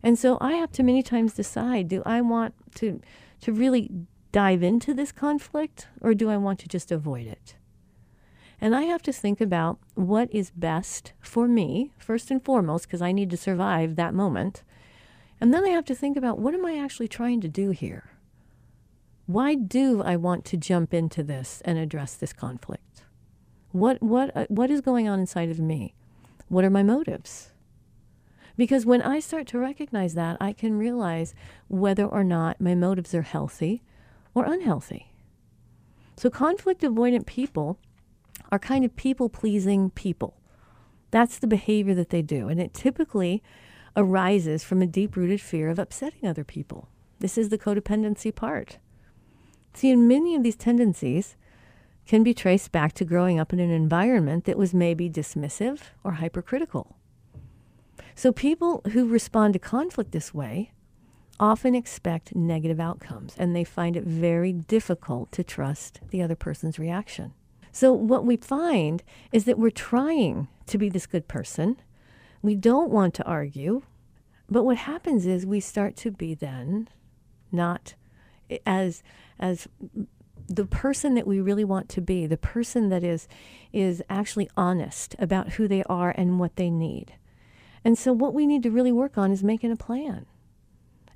And 0.02 0.18
so 0.18 0.38
I 0.40 0.52
have 0.52 0.72
to 0.72 0.82
many 0.82 1.02
times 1.02 1.34
decide 1.34 1.88
do 1.88 2.02
I 2.06 2.22
want 2.22 2.54
to, 2.76 3.02
to 3.42 3.52
really 3.52 3.90
dive 4.32 4.62
into 4.62 4.94
this 4.94 5.12
conflict 5.12 5.88
or 6.00 6.14
do 6.14 6.30
I 6.30 6.36
want 6.36 6.58
to 6.60 6.68
just 6.68 6.92
avoid 6.92 7.26
it? 7.26 7.56
And 8.60 8.76
I 8.76 8.82
have 8.82 9.02
to 9.02 9.12
think 9.12 9.40
about 9.40 9.78
what 9.94 10.28
is 10.32 10.50
best 10.50 11.14
for 11.20 11.48
me, 11.48 11.92
first 11.96 12.30
and 12.30 12.44
foremost, 12.44 12.86
because 12.86 13.00
I 13.00 13.12
need 13.12 13.30
to 13.30 13.36
survive 13.36 13.96
that 13.96 14.12
moment. 14.12 14.62
And 15.40 15.54
then 15.54 15.64
I 15.64 15.70
have 15.70 15.86
to 15.86 15.94
think 15.94 16.16
about 16.16 16.38
what 16.38 16.54
am 16.54 16.66
I 16.66 16.76
actually 16.76 17.08
trying 17.08 17.40
to 17.40 17.48
do 17.48 17.70
here? 17.70 18.10
Why 19.26 19.54
do 19.54 20.02
I 20.02 20.16
want 20.16 20.44
to 20.46 20.56
jump 20.56 20.92
into 20.92 21.22
this 21.22 21.62
and 21.64 21.78
address 21.78 22.14
this 22.14 22.34
conflict? 22.34 23.04
What, 23.72 24.02
what, 24.02 24.36
uh, 24.36 24.46
what 24.48 24.70
is 24.70 24.80
going 24.80 25.08
on 25.08 25.20
inside 25.20 25.50
of 25.50 25.58
me? 25.58 25.94
What 26.48 26.64
are 26.64 26.70
my 26.70 26.82
motives? 26.82 27.52
Because 28.56 28.84
when 28.84 29.00
I 29.00 29.20
start 29.20 29.46
to 29.48 29.58
recognize 29.58 30.14
that, 30.14 30.36
I 30.40 30.52
can 30.52 30.76
realize 30.76 31.34
whether 31.68 32.04
or 32.04 32.24
not 32.24 32.60
my 32.60 32.74
motives 32.74 33.14
are 33.14 33.22
healthy 33.22 33.82
or 34.34 34.44
unhealthy. 34.44 35.12
So, 36.16 36.30
conflict 36.30 36.82
avoidant 36.82 37.26
people 37.26 37.78
are 38.52 38.58
kind 38.58 38.84
of 38.84 38.96
people 38.96 39.28
pleasing 39.28 39.90
people. 39.90 40.36
That's 41.10 41.38
the 41.38 41.46
behavior 41.46 41.94
that 41.94 42.10
they 42.10 42.22
do. 42.22 42.48
And 42.48 42.60
it 42.60 42.74
typically 42.74 43.42
arises 43.96 44.62
from 44.62 44.82
a 44.82 44.86
deep 44.86 45.16
rooted 45.16 45.40
fear 45.40 45.68
of 45.68 45.78
upsetting 45.78 46.28
other 46.28 46.44
people. 46.44 46.88
This 47.18 47.36
is 47.36 47.48
the 47.48 47.58
codependency 47.58 48.34
part. 48.34 48.78
See, 49.74 49.90
in 49.90 50.08
many 50.08 50.34
of 50.34 50.42
these 50.42 50.56
tendencies, 50.56 51.36
can 52.10 52.24
be 52.24 52.34
traced 52.34 52.72
back 52.72 52.92
to 52.92 53.04
growing 53.04 53.38
up 53.38 53.52
in 53.52 53.60
an 53.60 53.70
environment 53.70 54.44
that 54.44 54.58
was 54.58 54.74
maybe 54.74 55.08
dismissive 55.08 55.80
or 56.02 56.14
hypercritical. 56.14 56.96
So 58.16 58.32
people 58.32 58.82
who 58.92 59.06
respond 59.06 59.52
to 59.52 59.60
conflict 59.60 60.10
this 60.10 60.34
way 60.34 60.72
often 61.40 61.74
expect 61.74 62.36
negative 62.36 62.78
outcomes 62.78 63.34
and 63.38 63.56
they 63.56 63.64
find 63.64 63.96
it 63.96 64.04
very 64.04 64.52
difficult 64.52 65.32
to 65.32 65.42
trust 65.42 66.00
the 66.10 66.22
other 66.22 66.36
person's 66.36 66.78
reaction. 66.78 67.32
So, 67.72 67.92
what 67.92 68.26
we 68.26 68.36
find 68.36 69.02
is 69.32 69.44
that 69.46 69.58
we're 69.58 69.70
trying 69.70 70.48
to 70.66 70.78
be 70.78 70.88
this 70.88 71.06
good 71.06 71.26
person. 71.28 71.80
We 72.42 72.54
don't 72.54 72.90
want 72.90 73.14
to 73.14 73.24
argue. 73.24 73.82
But 74.48 74.64
what 74.64 74.78
happens 74.78 75.26
is 75.26 75.46
we 75.46 75.60
start 75.60 75.96
to 75.98 76.10
be 76.10 76.34
then 76.34 76.88
not 77.52 77.94
as, 78.66 79.04
as 79.38 79.68
the 80.48 80.66
person 80.66 81.14
that 81.14 81.26
we 81.26 81.40
really 81.40 81.64
want 81.64 81.88
to 81.90 82.00
be, 82.00 82.26
the 82.26 82.36
person 82.36 82.88
that 82.88 83.04
is, 83.04 83.28
is 83.72 84.02
actually 84.10 84.50
honest 84.56 85.14
about 85.20 85.50
who 85.50 85.68
they 85.68 85.84
are 85.84 86.12
and 86.16 86.40
what 86.40 86.56
they 86.56 86.70
need. 86.70 87.14
And 87.84 87.96
so, 87.96 88.12
what 88.12 88.34
we 88.34 88.46
need 88.46 88.64
to 88.64 88.70
really 88.70 88.92
work 88.92 89.16
on 89.16 89.30
is 89.30 89.44
making 89.44 89.70
a 89.70 89.76
plan 89.76 90.26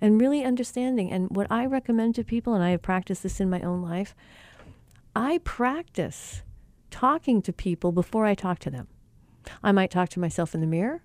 and 0.05 0.20
really 0.20 0.44
understanding. 0.44 1.11
And 1.11 1.34
what 1.34 1.46
I 1.50 1.64
recommend 1.64 2.14
to 2.16 2.24
people, 2.24 2.52
and 2.52 2.62
I 2.62 2.72
have 2.72 2.82
practiced 2.82 3.22
this 3.22 3.40
in 3.40 3.48
my 3.48 3.62
own 3.62 3.80
life, 3.80 4.14
I 5.16 5.38
practice 5.44 6.42
talking 6.90 7.40
to 7.40 7.55
people 7.55 7.90
before 7.90 8.26
I 8.26 8.34
talk 8.34 8.59
to 8.61 8.70
them. 8.70 8.86
I 9.62 9.72
might 9.72 9.90
talk 9.90 10.11
to 10.11 10.20
myself 10.20 10.55
in 10.55 10.61
the 10.61 10.66
mirror. 10.66 11.02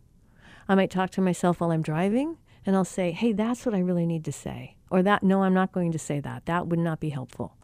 I 0.68 0.76
might 0.76 0.92
talk 0.92 1.12
to 1.12 1.22
myself 1.22 1.62
while 1.62 1.72
I'm 1.72 1.82
driving, 1.82 2.40
and 2.66 2.76
I'll 2.76 2.84
say, 2.84 3.12
hey, 3.12 3.32
that's 3.32 3.66
what 3.66 3.74
I 3.74 3.80
really 3.80 4.06
need 4.06 4.26
to 4.26 4.34
say. 4.34 4.76
Or 4.92 5.02
that, 5.02 5.24
no, 5.24 5.44
I'm 5.44 5.54
not 5.54 5.72
going 5.72 5.94
to 5.94 6.00
say 6.00 6.20
that. 6.20 6.46
That 6.46 6.68
would 6.68 6.80
not 6.80 7.00
be 7.00 7.10
helpful. 7.10 7.56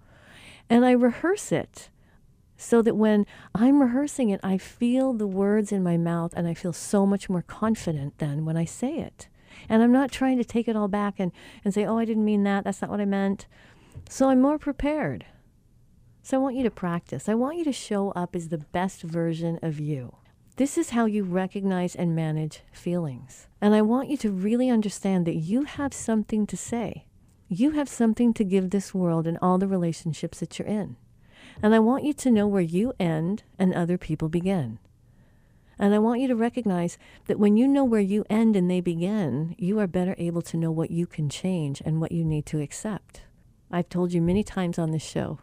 And 0.70 0.86
I 0.86 0.92
rehearse 0.92 1.52
it 1.52 1.90
so 2.56 2.82
that 2.82 2.96
when 2.96 3.26
I'm 3.54 3.82
rehearsing 3.82 4.30
it, 4.30 4.40
I 4.42 4.58
feel 4.58 5.12
the 5.12 5.28
words 5.28 5.74
in 5.74 5.84
my 5.84 5.98
mouth 5.98 6.34
and 6.38 6.48
I 6.48 6.54
feel 6.54 6.72
so 6.72 7.06
much 7.06 7.30
more 7.30 7.42
confident 7.42 8.20
than 8.20 8.46
when 8.46 8.56
I 8.56 8.64
say 8.64 9.00
it. 9.00 9.28
And 9.70 9.82
I'm 9.82 9.92
not 9.92 10.12
trying 10.12 10.38
to 10.38 10.44
take 10.44 10.68
it 10.68 10.76
all 10.76 10.88
back 10.88 11.20
and, 11.20 11.32
and 11.64 11.74
say, 11.74 11.86
oh, 11.86 11.98
I 11.98 12.06
didn't 12.06 12.26
mean 12.26 12.44
that. 12.44 12.64
That's 12.64 12.82
not 12.82 12.92
what 12.92 13.02
I 13.02 13.06
meant. 13.06 13.48
So 14.10 14.30
I'm 14.30 14.42
more 14.42 14.60
prepared. 14.60 15.26
So 16.24 16.38
I 16.38 16.42
want 16.42 16.56
you 16.56 16.64
to 16.64 16.72
practice. 16.72 17.30
I 17.30 17.36
want 17.36 17.58
you 17.58 17.64
to 17.66 17.72
show 17.72 18.12
up 18.12 18.36
as 18.36 18.50
the 18.50 18.58
best 18.58 19.02
version 19.02 19.60
of 19.62 19.80
you. 19.80 20.16
This 20.58 20.78
is 20.78 20.92
how 20.92 21.06
you 21.06 21.24
recognize 21.24 21.96
and 21.96 22.16
manage 22.16 22.62
feelings. 22.72 23.48
And 23.60 23.76
I 23.76 23.82
want 23.82 24.10
you 24.10 24.18
to 24.18 24.32
really 24.32 24.70
understand 24.70 25.28
that 25.28 25.36
you 25.36 25.64
have 25.64 25.94
something 25.94 26.48
to 26.48 26.56
say. 26.56 27.06
You 27.48 27.72
have 27.72 27.90
something 27.90 28.34
to 28.34 28.44
give 28.44 28.70
this 28.70 28.94
world 28.94 29.28
and 29.28 29.38
all 29.42 29.58
the 29.58 29.68
relationships 29.68 30.40
that 30.40 30.58
you're 30.58 30.68
in. 30.68 30.96
And 31.62 31.76
I 31.76 31.80
want 31.80 32.06
you 32.06 32.14
to 32.14 32.32
know 32.32 32.48
where 32.48 32.62
you 32.62 32.94
end 33.00 33.44
and 33.60 33.74
other 33.74 33.98
people 33.98 34.30
begin. 34.30 34.80
And 35.78 35.94
I 35.94 36.00
want 36.00 36.22
you 36.22 36.28
to 36.28 36.36
recognize 36.36 36.98
that 37.28 37.40
when 37.40 37.58
you 37.58 37.68
know 37.68 37.84
where 37.84 38.02
you 38.02 38.26
end 38.30 38.56
and 38.56 38.70
they 38.70 38.82
begin, 38.82 39.56
you 39.58 39.80
are 39.80 39.88
better 39.88 40.16
able 40.18 40.42
to 40.44 40.58
know 40.58 40.72
what 40.72 40.92
you 40.92 41.06
can 41.06 41.30
change 41.30 41.82
and 41.86 42.00
what 42.00 42.12
you 42.12 42.24
need 42.24 42.46
to 42.48 42.62
accept. 42.62 43.22
I've 43.72 43.90
told 43.90 44.14
you 44.14 44.22
many 44.22 44.44
times 44.44 44.80
on 44.80 44.92
this 44.92 45.04
show 45.04 45.40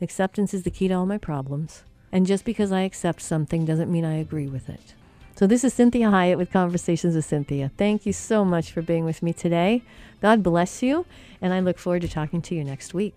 acceptance 0.00 0.52
is 0.52 0.62
the 0.62 0.70
key 0.70 0.88
to 0.88 0.94
all 0.94 1.06
my 1.06 1.18
problems. 1.18 1.82
And 2.12 2.26
just 2.26 2.44
because 2.44 2.70
I 2.70 2.82
accept 2.82 3.22
something 3.22 3.64
doesn't 3.64 3.90
mean 3.90 4.04
I 4.04 4.16
agree 4.16 4.46
with 4.46 4.68
it. 4.68 4.94
So, 5.36 5.46
this 5.46 5.64
is 5.64 5.74
Cinthia 5.74 6.10
Hiett 6.10 6.38
with 6.38 6.50
Conversations 6.50 7.14
with 7.14 7.28
Cinthia. 7.28 7.70
Thank 7.76 8.06
you 8.06 8.12
so 8.14 8.42
much 8.44 8.72
for 8.72 8.80
being 8.80 9.04
with 9.04 9.22
me 9.22 9.34
today. 9.34 9.82
God 10.22 10.42
bless 10.42 10.82
you, 10.82 11.04
and 11.42 11.52
I 11.52 11.60
look 11.60 11.78
forward 11.78 12.02
to 12.02 12.08
talking 12.08 12.40
to 12.42 12.54
you 12.54 12.64
next 12.64 12.94
week. 12.94 13.16